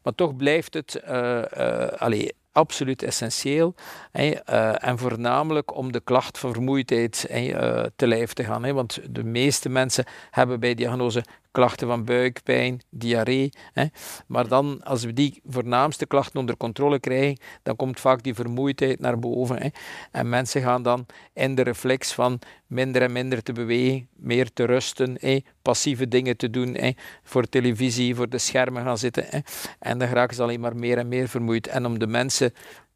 Maar 0.02 0.14
toch 0.14 0.36
blijft 0.36 0.74
het 0.74 1.02
uh, 1.08 2.28
absoluut 2.52 3.02
essentieel. 3.02 3.74
Hè, 4.10 4.32
uh, 4.50 4.88
en 4.88 4.98
voornamelijk 4.98 5.76
om 5.76 5.92
de 5.92 6.00
klacht 6.00 6.38
van 6.38 6.52
vermoeidheid 6.52 7.26
hè, 7.28 7.90
te 7.96 8.06
lijf 8.06 8.32
te 8.32 8.44
gaan. 8.44 8.64
Hè, 8.64 8.72
want 8.72 9.00
de 9.10 9.24
meeste 9.24 9.68
mensen 9.68 10.04
hebben 10.30 10.60
bij 10.60 10.74
diagnose 10.74 11.24
klachten 11.54 11.86
van 11.88 12.04
buikpijn, 12.04 12.80
diarree. 12.90 13.52
Hè. 13.72 13.84
Maar 14.26 14.48
dan, 14.48 14.80
als 14.82 15.04
we 15.04 15.12
die 15.12 15.40
voornaamste 15.46 16.06
klachten 16.06 16.40
onder 16.40 16.56
controle 16.56 16.98
krijgen, 16.98 17.38
dan 17.62 17.76
komt 17.76 18.00
vaak 18.00 18.22
die 18.22 18.34
vermoeidheid 18.34 19.00
naar 19.00 19.18
boven. 19.18 19.62
Hè. 19.62 19.68
En 20.10 20.28
mensen 20.28 20.62
gaan 20.62 20.82
dan 20.82 21.06
in 21.32 21.54
de 21.54 21.62
reflex 21.62 22.12
van 22.12 22.38
minder 22.66 23.02
en 23.02 23.12
minder 23.12 23.42
te 23.42 23.52
bewegen, 23.52 24.08
meer 24.16 24.52
te 24.52 24.64
rusten, 24.64 25.16
hè, 25.20 25.38
passieve 25.62 26.08
dingen 26.08 26.36
te 26.36 26.50
doen, 26.50 26.74
hè, 26.74 26.90
voor 27.22 27.48
televisie, 27.48 28.14
voor 28.14 28.28
de 28.28 28.38
schermen 28.38 28.82
gaan 28.82 28.98
zitten. 28.98 29.24
Hè. 29.28 29.38
En 29.78 29.98
dan 29.98 30.08
raken 30.08 30.36
ze 30.36 30.42
alleen 30.42 30.60
maar 30.60 30.76
meer 30.76 30.98
en 30.98 31.08
meer 31.08 31.28
vermoeid. 31.28 31.66
En 31.66 31.86
om 31.86 31.98
de 31.98 32.06
mensen 32.06 32.52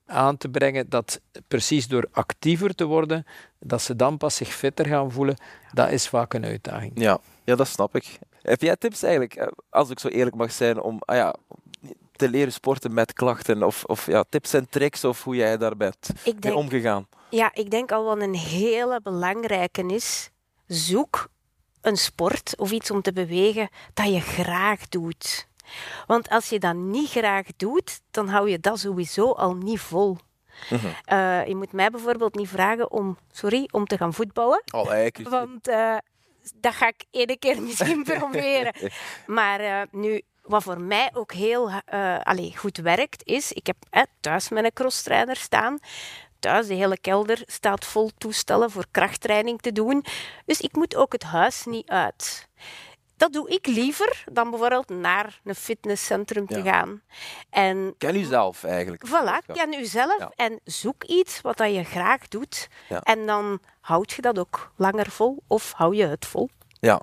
aan 0.06 0.36
te 0.36 0.48
brengen 0.48 0.88
dat 0.88 1.20
precies 1.48 1.88
door 1.88 2.08
actiever 2.12 2.74
te 2.74 2.84
worden, 2.84 3.26
dat 3.60 3.82
ze 3.82 3.96
dan 3.96 4.16
pas 4.16 4.36
zich 4.36 4.54
fitter 4.54 4.86
gaan 4.86 5.12
voelen, 5.12 5.36
dat 5.72 5.90
is 5.90 6.08
vaak 6.08 6.34
een 6.34 6.44
uitdaging. 6.44 6.92
Ja, 6.94 7.18
ja 7.44 7.54
dat 7.54 7.68
snap 7.68 7.96
ik. 7.96 8.18
Heb 8.48 8.60
jij 8.60 8.76
tips 8.76 9.02
eigenlijk, 9.02 9.34
eh, 9.34 9.46
als 9.70 9.90
ik 9.90 9.98
zo 9.98 10.08
eerlijk 10.08 10.36
mag 10.36 10.52
zijn, 10.52 10.80
om 10.80 10.98
ah 11.04 11.16
ja, 11.16 11.34
te 12.12 12.28
leren 12.28 12.52
sporten 12.52 12.94
met 12.94 13.12
klachten? 13.12 13.62
Of, 13.62 13.84
of 13.84 14.06
ja, 14.06 14.24
tips 14.28 14.52
en 14.52 14.68
tricks 14.68 15.04
of 15.04 15.24
hoe 15.24 15.36
jij 15.36 15.56
daar 15.56 15.76
bent 15.76 16.08
mee 16.40 16.54
omgegaan? 16.54 17.06
Ja, 17.30 17.54
ik 17.54 17.70
denk 17.70 17.92
al 17.92 18.04
wat 18.04 18.20
een 18.20 18.34
hele 18.34 19.00
belangrijke 19.02 19.86
is, 19.86 20.30
zoek 20.66 21.28
een 21.80 21.96
sport 21.96 22.54
of 22.56 22.70
iets 22.70 22.90
om 22.90 23.02
te 23.02 23.12
bewegen 23.12 23.68
dat 23.94 24.12
je 24.12 24.20
graag 24.20 24.88
doet. 24.88 25.48
Want 26.06 26.28
als 26.28 26.48
je 26.48 26.58
dat 26.58 26.74
niet 26.74 27.10
graag 27.10 27.46
doet, 27.56 28.00
dan 28.10 28.28
hou 28.28 28.50
je 28.50 28.58
dat 28.58 28.78
sowieso 28.78 29.30
al 29.32 29.54
niet 29.54 29.80
vol. 29.80 30.16
Mhm. 30.70 30.86
Uh, 31.12 31.46
je 31.46 31.56
moet 31.56 31.72
mij 31.72 31.90
bijvoorbeeld 31.90 32.34
niet 32.34 32.48
vragen 32.48 32.90
om, 32.90 33.18
sorry, 33.32 33.68
om 33.70 33.86
te 33.86 33.96
gaan 33.96 34.14
voetballen. 34.14 34.62
Oh, 34.74 35.06
want 35.22 35.68
uh, 35.68 35.96
dat 36.54 36.74
ga 36.74 36.86
ik 36.86 37.04
één 37.10 37.38
keer 37.38 37.62
misschien 37.62 38.04
proberen. 38.18 38.74
Maar 39.26 39.60
uh, 39.60 39.82
nu, 39.90 40.22
wat 40.42 40.62
voor 40.62 40.80
mij 40.80 41.10
ook 41.12 41.32
heel 41.32 41.68
uh, 41.68 42.18
allez, 42.22 42.56
goed 42.56 42.76
werkt, 42.76 43.22
is... 43.24 43.52
Ik 43.52 43.66
heb 43.66 43.76
uh, 43.90 44.02
thuis 44.20 44.48
mijn 44.48 44.72
crosstrainer 44.72 45.36
staan. 45.36 45.78
Thuis, 46.38 46.66
de 46.66 46.74
hele 46.74 46.98
kelder 46.98 47.42
staat 47.46 47.84
vol 47.84 48.10
toestellen 48.18 48.70
voor 48.70 48.84
krachttraining 48.90 49.60
te 49.60 49.72
doen. 49.72 50.04
Dus 50.46 50.60
ik 50.60 50.72
moet 50.76 50.96
ook 50.96 51.12
het 51.12 51.22
huis 51.22 51.64
niet 51.64 51.88
uit. 51.88 52.48
Dat 53.18 53.32
doe 53.32 53.48
ik 53.48 53.66
liever 53.66 54.24
dan 54.32 54.50
bijvoorbeeld 54.50 54.88
naar 54.88 55.40
een 55.44 55.54
fitnesscentrum 55.54 56.46
te 56.46 56.62
gaan. 56.62 57.02
En, 57.50 57.94
ken 57.98 58.16
u 58.16 58.22
zelf 58.22 58.64
eigenlijk. 58.64 59.06
Voilà, 59.06 59.52
ken 59.52 59.72
u 59.72 59.84
zelf 59.84 60.28
en 60.34 60.60
zoek 60.64 61.04
iets 61.04 61.40
wat 61.40 61.56
dat 61.56 61.74
je 61.74 61.84
graag 61.84 62.28
doet. 62.28 62.68
En 63.02 63.26
dan 63.26 63.60
houd 63.80 64.12
je 64.12 64.22
dat 64.22 64.38
ook 64.38 64.72
langer 64.76 65.10
vol 65.10 65.42
of 65.46 65.72
hou 65.72 65.94
je 65.94 66.06
het 66.06 66.26
vol. 66.26 66.48
Ja, 66.80 67.00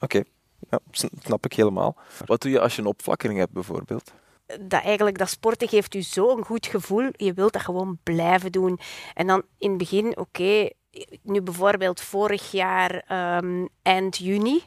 oké. 0.00 0.22
Ja, 0.70 0.78
snap 1.20 1.44
ik 1.44 1.52
helemaal. 1.52 1.96
Wat 2.26 2.40
doe 2.40 2.50
je 2.50 2.60
als 2.60 2.76
je 2.76 2.82
een 2.82 2.88
opvlakkering 2.88 3.38
hebt 3.38 3.52
bijvoorbeeld? 3.52 4.12
dat 4.60 4.82
eigenlijk 4.82 5.18
dat 5.18 5.28
sporten 5.28 5.68
geeft 5.68 5.94
u 5.94 6.02
zo'n 6.02 6.44
goed 6.44 6.66
gevoel. 6.66 7.08
Je 7.12 7.32
wilt 7.32 7.52
dat 7.52 7.62
gewoon 7.62 7.98
blijven 8.02 8.52
doen. 8.52 8.78
En 9.14 9.26
dan 9.26 9.42
in 9.58 9.68
het 9.68 9.78
begin, 9.78 10.16
oké, 10.16 10.68
nu 11.22 11.40
bijvoorbeeld 11.40 12.00
vorig 12.00 12.50
jaar 12.50 13.04
um, 13.38 13.68
eind 13.82 14.16
juni 14.16 14.62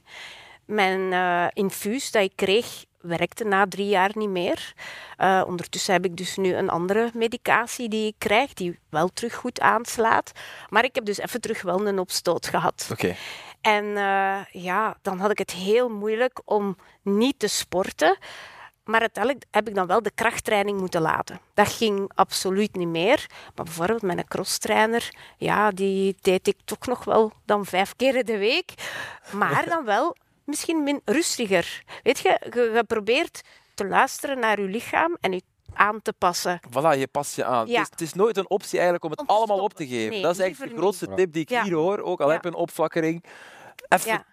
mijn 0.69 0.99
uh, 0.99 1.45
infuus 1.53 2.11
dat 2.11 2.23
ik 2.23 2.31
kreeg 2.35 2.85
werkte 3.01 3.43
na 3.43 3.67
drie 3.67 3.87
jaar 3.87 4.11
niet 4.13 4.29
meer. 4.29 4.73
Uh, 5.17 5.43
ondertussen 5.47 5.93
heb 5.93 6.05
ik 6.05 6.17
dus 6.17 6.37
nu 6.37 6.53
een 6.53 6.69
andere 6.69 7.09
medicatie 7.13 7.89
die 7.89 8.07
ik 8.07 8.15
krijg, 8.17 8.53
die 8.53 8.79
wel 8.89 9.07
terug 9.07 9.35
goed 9.35 9.59
aanslaat. 9.59 10.31
Maar 10.69 10.83
ik 10.83 10.95
heb 10.95 11.05
dus 11.05 11.17
even 11.17 11.41
terug 11.41 11.61
wel 11.61 11.87
een 11.87 11.99
opstoot 11.99 12.47
gehad. 12.47 12.89
Okay. 12.91 13.15
En 13.61 13.85
ja, 14.51 14.97
dan 15.01 15.19
had 15.19 15.31
ik 15.31 15.37
het 15.37 15.51
heel 15.51 15.89
moeilijk 15.89 16.41
om 16.45 16.77
niet 17.01 17.39
te 17.39 17.47
sporten. 17.47 18.17
Maar 18.83 18.99
uiteindelijk 18.99 19.45
heb 19.51 19.67
ik 19.67 19.75
dan 19.75 19.87
wel 19.87 20.01
de 20.01 20.11
krachttraining 20.15 20.79
moeten 20.79 21.01
laten. 21.01 21.39
Dat 21.53 21.67
ging 21.67 22.11
absoluut 22.15 22.75
niet 22.75 22.87
meer. 22.87 23.25
Maar 23.55 23.65
bijvoorbeeld 23.65 24.01
mijn 24.01 24.27
crosstrainer, 24.27 25.09
ja, 25.37 25.71
die 25.71 26.15
deed 26.21 26.47
ik 26.47 26.57
toch 26.65 26.87
nog 26.87 27.03
wel 27.03 27.31
dan 27.45 27.65
vijf 27.65 27.95
keer 27.95 28.25
de 28.25 28.37
week. 28.37 28.73
Maar 29.31 29.65
dan 29.65 29.85
wel 29.85 30.15
misschien 30.49 30.83
min 30.83 31.01
rustiger. 31.05 31.83
Weet 32.03 32.19
je, 32.19 32.39
je, 32.53 32.83
probeert 32.87 33.41
te 33.73 33.87
luisteren 33.87 34.39
naar 34.39 34.61
je 34.61 34.67
lichaam 34.67 35.17
en 35.19 35.31
je 35.31 35.41
aan 35.73 36.01
te 36.01 36.13
passen. 36.13 36.59
Voilà, 36.69 36.99
je 36.99 37.07
past 37.11 37.35
je 37.35 37.45
aan. 37.45 37.67
Ja. 37.67 37.81
Het, 37.89 38.01
is, 38.01 38.13
nooit 38.13 38.37
een 38.37 38.49
optie 38.49 38.73
eigenlijk 38.73 39.03
om 39.03 39.11
het 39.11 39.23
allemaal 39.27 39.59
op 39.59 39.73
te 39.73 39.87
geven. 39.87 40.21
dat 40.21 40.31
is 40.31 40.39
eigenlijk 40.39 40.73
de 40.73 40.79
grootste 40.79 41.13
tip 41.13 41.33
die 41.33 41.41
ik 41.41 41.49
hier 41.49 41.73
hoor. 41.73 41.99
Ook 41.99 42.21
al 42.21 42.29
heb 42.29 42.43
je 42.43 42.49
een 42.49 42.55
opflakkering. 42.55 43.23
Even 43.87 44.25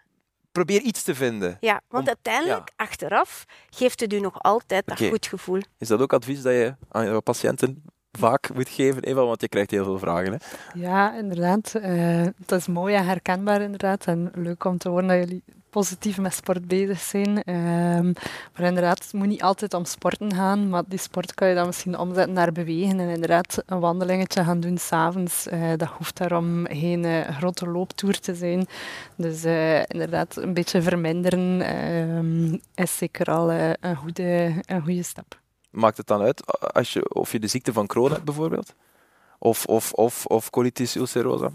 probeer 0.52 0.80
iets 0.80 1.02
te 1.02 1.14
vinden. 1.14 1.56
Ja, 1.60 1.80
want 1.88 2.06
uiteindelijk, 2.06 2.70
achteraf, 2.76 3.44
geeft 3.70 4.00
het 4.00 4.12
u 4.12 4.20
nog 4.20 4.42
altijd 4.42 4.86
dat 4.86 5.02
goed 5.02 5.26
gevoel. 5.26 5.60
Is 5.78 5.88
dat 5.88 6.00
ook 6.00 6.12
advies 6.12 6.42
dat 6.42 6.52
je 6.52 6.74
aan 6.88 7.12
je 7.12 7.20
patiënten 7.20 7.82
vaak 8.18 8.54
moet 8.54 8.68
geven, 8.68 9.02
Eva, 9.02 9.24
want 9.24 9.40
je 9.40 9.48
krijgt 9.48 9.70
heel 9.70 9.84
veel 9.84 9.98
vragen. 9.98 10.32
Hè? 10.32 10.38
Ja, 10.80 11.14
inderdaad. 11.14 11.74
Uh, 11.76 12.26
dat 12.46 12.58
is 12.58 12.66
mooi 12.66 12.94
en 12.94 13.04
herkenbaar 13.04 13.60
inderdaad. 13.60 14.06
En 14.06 14.30
leuk 14.34 14.64
om 14.64 14.78
te 14.78 14.88
horen 14.88 15.06
dat 15.06 15.16
jullie 15.16 15.44
positief 15.76 16.18
met 16.18 16.34
sport 16.34 16.66
bezig 16.68 17.00
zijn. 17.00 17.42
Ehm, 17.42 18.12
maar 18.52 18.66
inderdaad, 18.66 19.02
het 19.02 19.12
moet 19.12 19.26
niet 19.26 19.42
altijd 19.42 19.74
om 19.74 19.84
sporten 19.84 20.34
gaan, 20.34 20.68
maar 20.68 20.82
die 20.86 20.98
sport 20.98 21.34
kan 21.34 21.48
je 21.48 21.54
dan 21.54 21.66
misschien 21.66 21.98
omzetten 21.98 22.34
naar 22.34 22.52
bewegen. 22.52 23.00
En 23.00 23.08
inderdaad, 23.08 23.62
een 23.66 23.80
wandelingetje 23.80 24.44
gaan 24.44 24.60
doen 24.60 24.78
s'avonds, 24.78 25.46
uh, 25.46 25.72
dat 25.76 25.88
hoeft 25.88 26.16
daarom 26.16 26.66
geen 26.66 27.04
uh, 27.04 27.28
grote 27.28 27.66
looptour 27.66 28.20
te 28.20 28.34
zijn. 28.34 28.66
Dus 29.16 29.44
uh, 29.44 29.78
inderdaad, 29.78 30.36
een 30.36 30.54
beetje 30.54 30.82
verminderen 30.82 31.60
ehm, 31.60 32.58
is 32.74 32.96
zeker 32.96 33.26
al 33.26 33.52
een, 33.52 33.96
goede, 33.96 34.54
een 34.66 34.82
goede 34.82 35.02
stap. 35.02 35.40
Maakt 35.70 35.96
het 35.96 36.06
dan 36.06 36.20
uit 36.20 36.72
als 36.72 36.92
je, 36.92 37.14
of 37.14 37.32
je 37.32 37.40
de 37.40 37.46
ziekte 37.46 37.72
van 37.72 37.86
Crohn 37.86 38.12
hebt 38.12 38.24
bijvoorbeeld? 38.24 38.74
Of, 39.38 39.64
of, 39.64 39.92
of, 39.92 40.26
of 40.26 40.50
colitis 40.50 40.94
ulcerosa? 40.94 41.50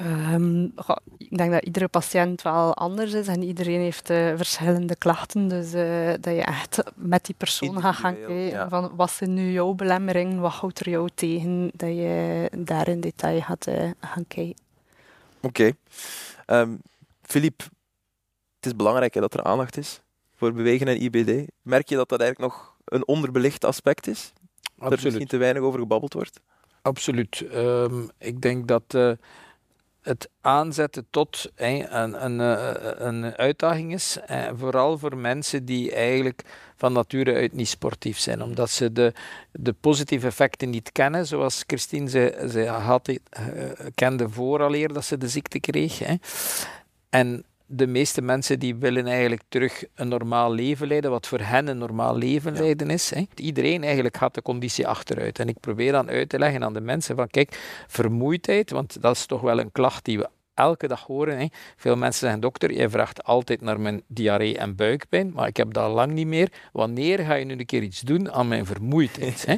Um, 0.00 0.72
ik 1.16 1.36
denk 1.38 1.52
dat 1.52 1.64
iedere 1.64 1.88
patiënt 1.88 2.42
wel 2.42 2.74
anders 2.74 3.12
is 3.12 3.26
en 3.26 3.42
iedereen 3.42 3.80
heeft 3.80 4.10
uh, 4.10 4.36
verschillende 4.36 4.96
klachten. 4.96 5.48
Dus 5.48 5.74
uh, 5.74 6.08
dat 6.20 6.34
je 6.34 6.42
echt 6.42 6.82
met 6.94 7.24
die 7.24 7.34
persoon 7.38 7.80
gaat 7.80 7.94
gaan 7.94 8.16
kijken 8.26 8.70
van 8.70 8.92
wat 8.96 9.10
zijn 9.10 9.34
nu 9.34 9.50
jouw 9.50 9.72
belemmeringen, 9.72 10.40
wat 10.40 10.52
houdt 10.52 10.80
er 10.80 10.90
jou 10.90 11.08
tegen, 11.14 11.70
dat 11.74 11.88
je 11.88 12.50
daar 12.56 12.88
in 12.88 13.00
detail 13.00 13.40
gaat 13.40 13.66
uh, 13.66 13.90
gaan 14.00 14.26
kijken. 14.28 14.56
Oké. 15.40 15.72
Okay. 16.46 16.60
Um, 16.60 16.80
Philippe, 17.22 17.64
het 18.56 18.66
is 18.66 18.76
belangrijk 18.76 19.14
hè, 19.14 19.20
dat 19.20 19.34
er 19.34 19.42
aandacht 19.42 19.76
is 19.76 20.00
voor 20.34 20.52
bewegen 20.52 20.88
en 20.88 21.02
IBD. 21.02 21.50
Merk 21.62 21.88
je 21.88 21.96
dat 21.96 22.08
dat 22.08 22.20
eigenlijk 22.20 22.52
nog 22.52 22.76
een 22.84 23.06
onderbelicht 23.06 23.64
aspect 23.64 24.06
is? 24.06 24.32
Dat 24.76 24.92
er 24.92 25.00
misschien 25.02 25.26
te 25.26 25.36
weinig 25.36 25.62
over 25.62 25.80
gebabbeld 25.80 26.12
wordt? 26.12 26.40
Absoluut. 26.82 27.44
Um, 27.54 28.10
ik 28.18 28.40
denk 28.40 28.68
dat 28.68 29.18
het 30.02 30.28
aanzetten 30.40 31.06
tot 31.10 31.50
een, 31.54 32.24
een, 32.24 32.40
eh, 32.40 32.90
een, 33.06 33.36
uitdaging 33.36 33.92
is. 33.92 34.18
vooral 34.56 34.98
voor 34.98 35.16
mensen 35.16 35.64
die 35.64 35.92
eigenlijk 35.92 36.42
van 36.76 36.92
nature 36.92 37.34
uit 37.34 37.52
niet 37.52 37.68
sportief 37.68 38.18
zijn. 38.18 38.42
Omdat 38.42 38.70
ze 38.70 38.92
de, 38.92 39.12
de 39.52 39.72
positieve 39.72 40.26
effecten 40.26 40.70
niet 40.70 40.92
kennen. 40.92 41.26
Zoals 41.26 41.64
Christine 41.66 42.08
ze, 42.08 42.48
ze 42.50 42.66
had, 42.66 43.08
uh, 43.08 43.16
kende 43.94 44.28
vooraleer 44.28 44.92
dat 44.92 45.04
ze 45.04 45.18
de 45.18 45.28
ziekte 45.28 45.60
kreeg. 45.60 45.98
Hè. 45.98 46.14
En 47.10 47.44
de 47.70 47.86
meeste 47.86 48.22
mensen 48.22 48.58
die 48.58 48.76
willen 48.76 49.06
eigenlijk 49.06 49.42
terug 49.48 49.84
een 49.94 50.08
normaal 50.08 50.52
leven 50.52 50.86
leiden, 50.86 51.10
wat 51.10 51.26
voor 51.26 51.40
hen 51.40 51.66
een 51.66 51.78
normaal 51.78 52.16
leven 52.16 52.52
leiden 52.52 52.90
is. 52.90 53.10
Hè. 53.10 53.24
Iedereen 53.34 53.84
eigenlijk 53.84 54.16
gaat 54.16 54.34
de 54.34 54.42
conditie 54.42 54.86
achteruit. 54.86 55.38
En 55.38 55.48
ik 55.48 55.60
probeer 55.60 55.92
dan 55.92 56.08
uit 56.08 56.28
te 56.28 56.38
leggen 56.38 56.64
aan 56.64 56.72
de 56.72 56.80
mensen 56.80 57.16
van 57.16 57.28
kijk, 57.28 57.84
vermoeidheid, 57.86 58.70
want 58.70 59.02
dat 59.02 59.16
is 59.16 59.26
toch 59.26 59.40
wel 59.40 59.58
een 59.58 59.72
klacht 59.72 60.04
die 60.04 60.18
we 60.18 60.28
elke 60.54 60.88
dag 60.88 61.02
horen. 61.02 61.38
Hè. 61.38 61.46
Veel 61.76 61.96
mensen 61.96 62.20
zeggen, 62.20 62.40
dokter, 62.40 62.72
jij 62.72 62.88
vraagt 62.88 63.24
altijd 63.24 63.60
naar 63.60 63.80
mijn 63.80 64.02
diarree 64.06 64.58
en 64.58 64.76
buikpijn, 64.76 65.32
maar 65.32 65.46
ik 65.46 65.56
heb 65.56 65.72
dat 65.72 65.92
lang 65.92 66.12
niet 66.12 66.26
meer. 66.26 66.52
Wanneer 66.72 67.18
ga 67.18 67.34
je 67.34 67.44
nu 67.44 67.58
een 67.58 67.66
keer 67.66 67.82
iets 67.82 68.00
doen 68.00 68.32
aan 68.32 68.48
mijn 68.48 68.66
vermoeidheid? 68.66 69.46
Hè? 69.46 69.56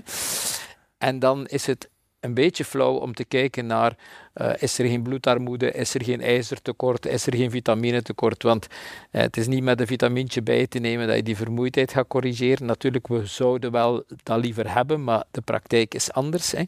En 0.99 1.19
dan 1.19 1.47
is 1.47 1.67
het 1.67 1.90
een 2.21 2.35
beetje 2.35 2.65
flauw 2.65 2.95
om 2.95 3.15
te 3.15 3.25
kijken 3.25 3.67
naar 3.67 3.97
uh, 4.35 4.51
is 4.59 4.79
er 4.79 4.87
geen 4.87 5.03
bloedarmoede, 5.03 5.73
is 5.73 5.95
er 5.95 6.05
geen 6.05 6.21
ijzertekort, 6.21 7.07
is 7.07 7.27
er 7.27 7.37
geen 7.37 7.51
vitaminetekort. 7.51 8.43
Want 8.43 8.67
uh, 8.67 9.21
het 9.21 9.37
is 9.37 9.47
niet 9.47 9.63
met 9.63 9.81
een 9.81 9.87
vitamintje 9.87 10.43
bij 10.43 10.67
te 10.67 10.79
nemen 10.79 11.07
dat 11.07 11.17
je 11.17 11.23
die 11.23 11.37
vermoeidheid 11.37 11.93
gaat 11.93 12.07
corrigeren. 12.09 12.67
Natuurlijk, 12.67 13.09
we 13.09 13.27
zouden 13.27 13.71
wel 13.71 14.05
dat 14.23 14.41
liever 14.41 14.75
hebben, 14.75 15.05
maar 15.05 15.25
de 15.31 15.41
praktijk 15.41 15.95
is 15.95 16.13
anders. 16.13 16.53
Hè. 16.53 16.63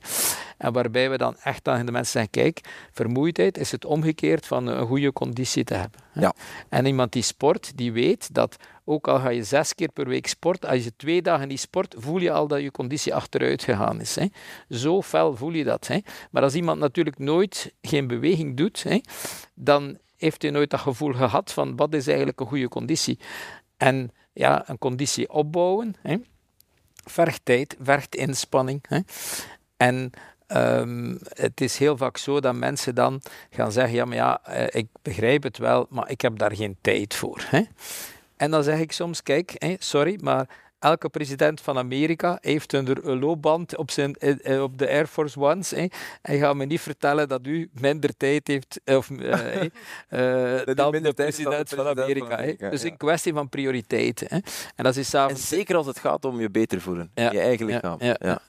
En 0.62 0.72
waarbij 0.72 1.10
we 1.10 1.18
dan 1.18 1.36
echt 1.42 1.68
aan 1.68 1.86
de 1.86 1.92
mensen 1.92 2.12
zeggen, 2.12 2.30
kijk, 2.30 2.60
vermoeidheid 2.92 3.58
is 3.58 3.70
het 3.70 3.84
omgekeerd 3.84 4.46
van 4.46 4.66
een 4.66 4.86
goede 4.86 5.12
conditie 5.12 5.64
te 5.64 5.74
hebben. 5.74 6.00
Ja. 6.12 6.34
En 6.68 6.86
iemand 6.86 7.12
die 7.12 7.22
sport, 7.22 7.76
die 7.76 7.92
weet 7.92 8.34
dat 8.34 8.56
ook 8.84 9.08
al 9.08 9.18
ga 9.18 9.28
je 9.28 9.44
zes 9.44 9.74
keer 9.74 9.92
per 9.92 10.08
week 10.08 10.26
sporten, 10.26 10.68
als 10.68 10.84
je 10.84 10.96
twee 10.96 11.22
dagen 11.22 11.48
niet 11.48 11.60
sport, 11.60 11.94
voel 11.98 12.18
je 12.18 12.32
al 12.32 12.46
dat 12.46 12.60
je 12.60 12.70
conditie 12.70 13.14
achteruit 13.14 13.62
gegaan 13.62 14.00
is. 14.00 14.14
Hè. 14.14 14.26
Zo 14.68 15.02
fel 15.02 15.36
voel 15.36 15.52
je 15.52 15.64
dat. 15.64 15.86
Hè. 15.86 15.98
Maar 16.30 16.42
als 16.42 16.54
iemand 16.54 16.80
natuurlijk 16.80 17.18
nooit 17.18 17.72
geen 17.80 18.06
beweging 18.06 18.56
doet, 18.56 18.82
hè, 18.82 19.00
dan 19.54 19.98
heeft 20.16 20.42
hij 20.42 20.50
nooit 20.50 20.70
dat 20.70 20.80
gevoel 20.80 21.12
gehad 21.12 21.52
van 21.52 21.76
wat 21.76 21.94
is 21.94 22.06
eigenlijk 22.06 22.40
een 22.40 22.46
goede 22.46 22.68
conditie. 22.68 23.18
En 23.76 24.10
ja, 24.32 24.68
een 24.68 24.78
conditie 24.78 25.30
opbouwen, 25.30 25.94
hè, 26.02 26.16
vergt 27.04 27.40
tijd, 27.44 27.76
vergt 27.80 28.14
inspanning. 28.14 28.84
Hè. 28.88 29.00
En 29.76 30.12
Um, 30.56 31.18
het 31.28 31.60
is 31.60 31.78
heel 31.78 31.96
vaak 31.96 32.16
zo 32.16 32.40
dat 32.40 32.54
mensen 32.54 32.94
dan 32.94 33.22
gaan 33.50 33.72
zeggen: 33.72 33.94
Ja, 33.94 34.04
maar 34.04 34.16
ja, 34.16 34.44
eh, 34.44 34.80
ik 34.80 34.86
begrijp 35.02 35.42
het 35.42 35.58
wel, 35.58 35.86
maar 35.90 36.10
ik 36.10 36.20
heb 36.20 36.38
daar 36.38 36.56
geen 36.56 36.76
tijd 36.80 37.14
voor. 37.14 37.44
Hè? 37.46 37.62
En 38.36 38.50
dan 38.50 38.62
zeg 38.62 38.78
ik 38.78 38.92
soms, 38.92 39.22
kijk, 39.22 39.76
sorry, 39.78 40.18
maar 40.22 40.48
elke 40.82 41.08
president 41.08 41.60
van 41.60 41.78
Amerika 41.78 42.38
heeft 42.40 42.72
een 42.72 43.18
loopband 43.18 43.76
op, 43.76 43.90
zijn, 43.90 44.14
eh, 44.14 44.54
eh, 44.54 44.62
op 44.62 44.78
de 44.78 44.88
Air 44.88 45.06
Force 45.06 45.40
Ones. 45.40 45.70
Hè. 45.70 45.86
En 46.22 46.38
ga 46.38 46.52
me 46.52 46.64
niet 46.64 46.80
vertellen 46.80 47.28
dat 47.28 47.46
u 47.46 47.70
minder 47.72 48.16
tijd 48.16 48.46
heeft 48.46 48.80
of, 48.84 49.10
uh, 49.10 49.62
uh, 50.10 50.74
dan 50.74 50.90
de 50.90 51.12
president 51.14 51.68
van 51.68 51.86
Amerika. 51.86 52.44
Van 52.58 52.70
dus 52.70 52.82
een 52.82 52.96
kwestie 52.96 53.32
van 53.32 53.48
prioriteiten. 53.48 54.26
Hè. 54.30 54.38
En, 54.76 54.84
dat 54.84 54.96
is 54.96 55.14
avonds... 55.14 55.40
en 55.40 55.56
zeker 55.56 55.76
als 55.76 55.86
het 55.86 55.98
gaat 55.98 56.24
om 56.24 56.40
je 56.40 56.50
beter 56.50 56.80
voelen, 56.80 57.10
je 57.14 57.40
eigen 57.40 57.66
lichaam. 57.66 57.96
Ja, 58.00 58.16
ja, 58.20 58.40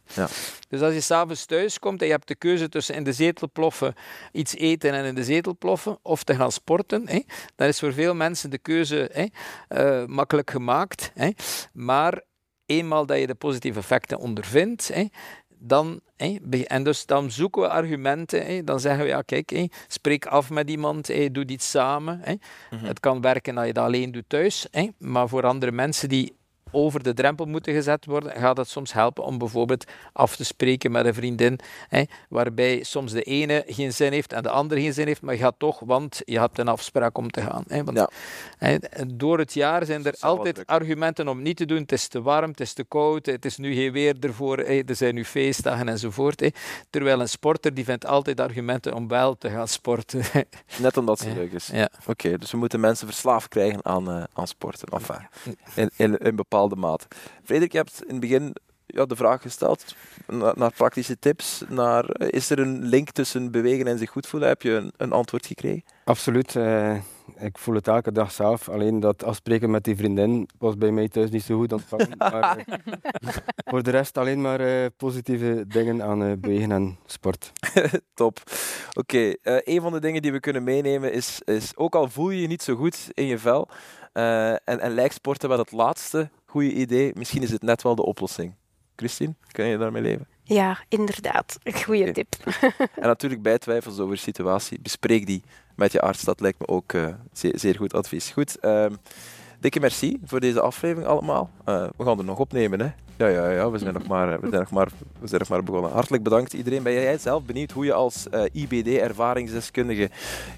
Dus 0.70 0.82
als 0.82 0.94
je 0.94 1.02
s'avonds 1.02 1.46
thuis 1.46 1.80
komt 1.80 2.00
en 2.00 2.06
je 2.06 2.12
hebt 2.12 2.28
de 2.28 2.36
keuze 2.36 2.70
tussen 2.70 2.96
in 2.96 3.04
de 3.04 3.14
zetel 3.14 3.50
ploffen, 3.54 3.94
iets 4.32 4.56
eten 4.56 4.94
en 4.94 5.06
in 5.06 5.16
de 5.16 5.24
zetel 5.24 5.56
ploffen, 5.58 5.98
of 6.02 6.24
te 6.24 6.36
gaan 6.36 6.52
sporten, 6.52 7.08
hè, 7.08 7.20
dan 7.56 7.68
is 7.68 7.80
voor 7.80 7.94
veel 7.94 8.16
mensen 8.16 8.50
de 8.50 8.58
keuze 8.58 9.10
hè, 9.12 10.08
makkelijk 10.08 10.50
gemaakt. 10.50 11.12
Hè. 11.14 11.30
Maar 11.74 12.23
eenmaal 12.66 13.06
dat 13.06 13.20
je 13.20 13.28
de 13.28 13.36
positieve 13.36 13.80
effecten 13.80 14.18
ondervindt, 14.18 14.88
hè, 14.94 15.06
dan, 15.66 16.00
hè, 16.16 16.38
en 16.64 16.84
dus 16.84 17.06
dan 17.06 17.32
zoeken 17.32 17.62
we 17.62 17.68
argumenten. 17.68 18.46
Hè, 18.46 18.64
dan 18.64 18.80
zeggen 18.80 19.04
we, 19.04 19.10
ja 19.10 19.22
kijk, 19.22 19.50
hè, 19.50 19.66
spreek 19.88 20.26
af 20.26 20.50
met 20.50 20.70
iemand, 20.70 21.08
hè, 21.08 21.32
doe 21.32 21.46
iets 21.46 21.70
samen. 21.70 22.20
Hè. 22.24 22.34
Mhm. 22.70 22.86
Het 22.86 23.00
kan 23.00 23.22
werken 23.22 23.56
dat 23.56 23.66
je 23.66 23.74
dat 23.74 23.86
alleen 23.86 24.12
doet 24.12 24.30
thuis, 24.30 24.68
hè, 24.72 24.88
maar 24.98 25.30
voor 25.30 25.46
andere 25.46 25.72
mensen 25.72 26.10
die 26.10 26.36
over 26.74 27.04
de 27.04 27.14
drempel 27.14 27.46
moeten 27.46 27.74
gezet 27.74 28.06
worden, 28.06 28.32
gaat 28.32 28.58
het 28.58 28.68
soms 28.68 28.94
helpen 28.94 29.24
om 29.24 29.38
bijvoorbeeld 29.38 29.86
af 30.14 30.36
te 30.36 30.46
spreken 30.46 30.92
met 30.92 31.06
een 31.06 31.14
vriendin, 31.14 31.60
hè, 31.88 32.04
waarbij 32.30 32.84
soms 32.84 33.12
de 33.12 33.24
ene 33.24 33.64
geen 33.68 33.94
zin 33.94 34.12
heeft 34.12 34.34
en 34.34 34.44
de 34.44 34.50
andere 34.50 34.82
geen 34.82 34.94
zin 34.94 35.08
heeft, 35.08 35.22
maar 35.22 35.34
je 35.34 35.40
gaat 35.40 35.56
toch, 35.58 35.80
want 35.80 36.22
je 36.26 36.40
hebt 36.40 36.58
een 36.58 36.68
afspraak 36.68 37.18
om 37.18 37.32
te 37.32 37.42
gaan. 37.42 37.64
Hè, 37.68 37.84
want, 37.84 38.08
hè, 38.58 38.78
door 39.08 39.40
het 39.40 39.54
jaar 39.54 39.86
zijn 39.86 40.06
er 40.06 40.16
altijd 40.20 40.68
argumenten 40.68 41.28
om 41.28 41.42
niet 41.42 41.58
te 41.58 41.66
doen. 41.66 41.78
Het 41.78 41.92
is 41.92 42.08
te 42.08 42.22
warm, 42.22 42.50
het 42.50 42.60
is 42.60 42.74
te 42.74 42.84
koud, 42.84 43.26
het 43.26 43.46
is 43.46 43.58
nu 43.58 43.74
geen 43.74 43.92
weer 43.92 44.16
ervoor, 44.20 44.58
hè, 44.58 44.82
er 44.86 44.96
zijn 44.96 45.16
nu 45.16 45.26
feestdagen 45.26 45.90
enzovoort. 45.90 46.40
Hè. 46.40 46.48
Terwijl 46.90 47.20
een 47.20 47.30
sporter 47.30 47.74
die 47.74 47.84
vindt 47.84 48.06
altijd 48.06 48.40
argumenten 48.40 48.94
om 48.94 49.08
wel 49.08 49.38
te 49.38 49.50
gaan 49.50 49.68
sporten. 49.68 50.24
Net 50.78 50.98
omdat 50.98 51.20
ze 51.20 51.34
leuk 51.34 51.52
is. 51.52 51.68
Ja. 51.68 51.90
Oké, 52.08 52.38
dus 52.38 52.52
we 52.52 52.58
moeten 52.58 52.80
mensen 52.80 53.08
verslaafd 53.08 53.48
krijgen 53.48 53.86
aan, 53.86 54.10
uh, 54.10 54.24
aan 54.34 54.48
sporten. 54.48 54.88
Enfin, 54.88 55.28
in, 55.76 55.90
in, 55.96 56.18
in 56.18 56.36
bepaalde 56.36 56.63
bepaalde 56.70 56.88
mate. 56.88 57.06
Frederik, 57.44 57.72
je 57.72 57.78
hebt 57.78 58.04
in 58.04 58.12
het 58.12 58.20
begin 58.20 58.56
ja, 58.86 59.06
de 59.06 59.16
vraag 59.16 59.42
gesteld 59.42 59.96
naar, 60.28 60.54
naar, 60.58 60.72
praktische 60.72 61.20
tips. 61.20 61.64
Naar, 61.70 62.22
is 62.30 62.50
er 62.50 62.60
een 62.60 62.84
link 62.86 63.10
tussen 63.10 63.52
bewegen 63.52 63.88
en 63.88 63.98
zich 63.98 64.10
goed 64.10 64.28
voelen? 64.28 64.50
Heb 64.50 64.62
je 64.62 64.72
een, 64.72 64.94
een 64.98 65.12
antwoord 65.12 65.46
gekregen? 65.46 65.84
Absoluut. 66.04 66.56
Uh, 66.56 66.96
ik 67.38 67.58
voel 67.58 67.76
het 67.76 67.88
elke 67.88 68.12
dag 68.12 68.32
zelf. 68.32 68.70
Alleen 68.70 69.00
dat 69.00 69.24
afspreken 69.24 69.72
met 69.72 69.84
die 69.84 69.96
vriendin 69.96 70.50
was 70.58 70.78
bij 70.78 70.92
mij 70.92 71.08
thuis 71.08 71.30
niet 71.30 71.44
zo 71.44 71.58
goed 71.58 71.74
ontvangen. 71.74 72.18
maar 72.18 72.58
uh, 72.58 72.64
voor 73.66 73.84
de 73.84 73.92
rest 73.92 74.18
alleen 74.18 74.42
maar 74.42 74.62
uh, 74.62 74.86
positieve 74.98 75.66
dingen 75.68 76.04
aan 76.04 76.40
bewegen 76.40 76.72
en 76.72 76.98
sport. 77.06 77.52
Top. 78.14 78.40
Oké, 78.94 79.36
okay, 79.44 79.64
een 79.64 79.82
van 79.82 79.92
de 79.92 80.00
dingen 80.00 80.22
die 80.22 80.32
we 80.32 80.40
kunnen 80.40 80.64
meenemen 80.64 81.14
is, 81.14 81.42
is, 81.46 81.76
ook 81.76 81.96
al 81.96 82.10
voel 82.10 82.30
je 82.30 82.42
je 82.42 82.48
niet 82.48 82.64
zo 82.64 82.76
goed 82.76 83.10
in 83.14 83.26
je 83.26 83.38
vel, 83.38 83.70
en, 84.14 84.80
en 84.80 84.94
lijkt 84.94 85.14
sporten 85.14 85.50
wel 85.50 85.58
het 85.58 85.72
laatste 85.72 86.30
goede 86.54 86.74
idee, 86.74 87.12
misschien 87.16 87.42
is 87.42 87.52
het 87.52 87.62
net 87.62 87.82
wel 87.82 87.96
de 87.96 88.06
oplossing. 88.06 88.54
Christine, 88.96 89.34
kan 89.52 89.66
je 89.66 89.78
daarmee 89.78 90.02
leven? 90.02 90.28
Ja, 90.44 90.78
inderdaad. 90.90 91.58
Een 91.64 91.84
goede 91.84 92.12
tip. 92.12 92.36
en 93.02 93.08
natuurlijk 93.08 93.42
bij 93.42 93.58
twijfels 93.58 94.00
over 94.00 94.16
de 94.16 94.22
situatie, 94.22 94.80
bespreek 94.82 95.26
die 95.26 95.44
met 95.76 95.92
je 95.92 96.02
arts. 96.02 96.24
Dat 96.24 96.40
lijkt 96.40 96.60
me 96.60 96.68
ook 96.68 96.94
uh, 96.94 97.08
zeer, 97.32 97.60
zeer, 97.60 97.76
goed 97.76 97.94
advies. 97.94 98.30
Goed, 98.30 98.58
uh, 98.62 98.86
dikke 99.64 99.80
merci 99.80 100.18
voor 100.26 100.40
deze 100.40 100.62
aflevering 100.62 101.08
allemaal. 101.08 101.50
Uh, 101.66 101.84
we 101.98 102.04
gaan 102.04 102.18
er 102.18 102.24
nog 102.24 102.40
opnemen, 102.40 102.80
hè? 102.80 102.88
Ja, 103.18 103.28
ja, 103.28 103.50
ja, 103.50 103.72
we 103.72 103.78
zijn 103.78 103.94
nog 103.94 104.08
maar, 104.08 104.42
we 104.42 104.48
zijn 104.50 104.62
nog 104.62 104.72
maar, 104.72 104.88
we 105.20 105.28
zijn 105.28 105.40
nog 105.40 105.50
maar 105.50 105.64
begonnen. 105.64 105.92
Hartelijk 105.92 106.24
bedankt 106.24 106.54
iedereen. 106.54 106.84
Ben 106.84 106.94
jij 106.94 107.18
zelf 107.18 107.44
benieuwd 107.44 107.72
hoe 107.72 107.86
je 107.86 107.94
als 107.94 108.28
uh, 108.34 108.44
IBD-ervaringsdeskundige 108.52 110.10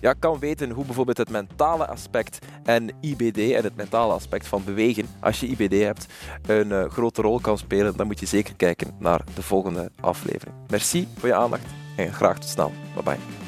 ja, 0.01 0.13
kan 0.13 0.39
weten 0.39 0.71
hoe 0.71 0.85
bijvoorbeeld 0.85 1.17
het 1.17 1.29
mentale 1.29 1.87
aspect 1.87 2.45
en 2.63 2.89
IBD 3.01 3.37
en 3.37 3.63
het 3.63 3.75
mentale 3.75 4.13
aspect 4.13 4.47
van 4.47 4.63
bewegen, 4.63 5.07
als 5.19 5.39
je 5.39 5.47
IBD 5.47 5.81
hebt, 5.83 6.05
een 6.47 6.69
uh, 6.69 6.85
grote 6.85 7.21
rol 7.21 7.39
kan 7.39 7.57
spelen? 7.57 7.97
Dan 7.97 8.07
moet 8.07 8.19
je 8.19 8.25
zeker 8.25 8.55
kijken 8.55 8.95
naar 8.99 9.21
de 9.35 9.41
volgende 9.41 9.91
aflevering. 9.99 10.55
Merci 10.67 11.07
voor 11.17 11.29
je 11.29 11.35
aandacht 11.35 11.65
en 11.97 12.13
graag 12.13 12.39
tot 12.39 12.49
snel. 12.49 12.71
Bye 12.93 13.03
bye. 13.03 13.44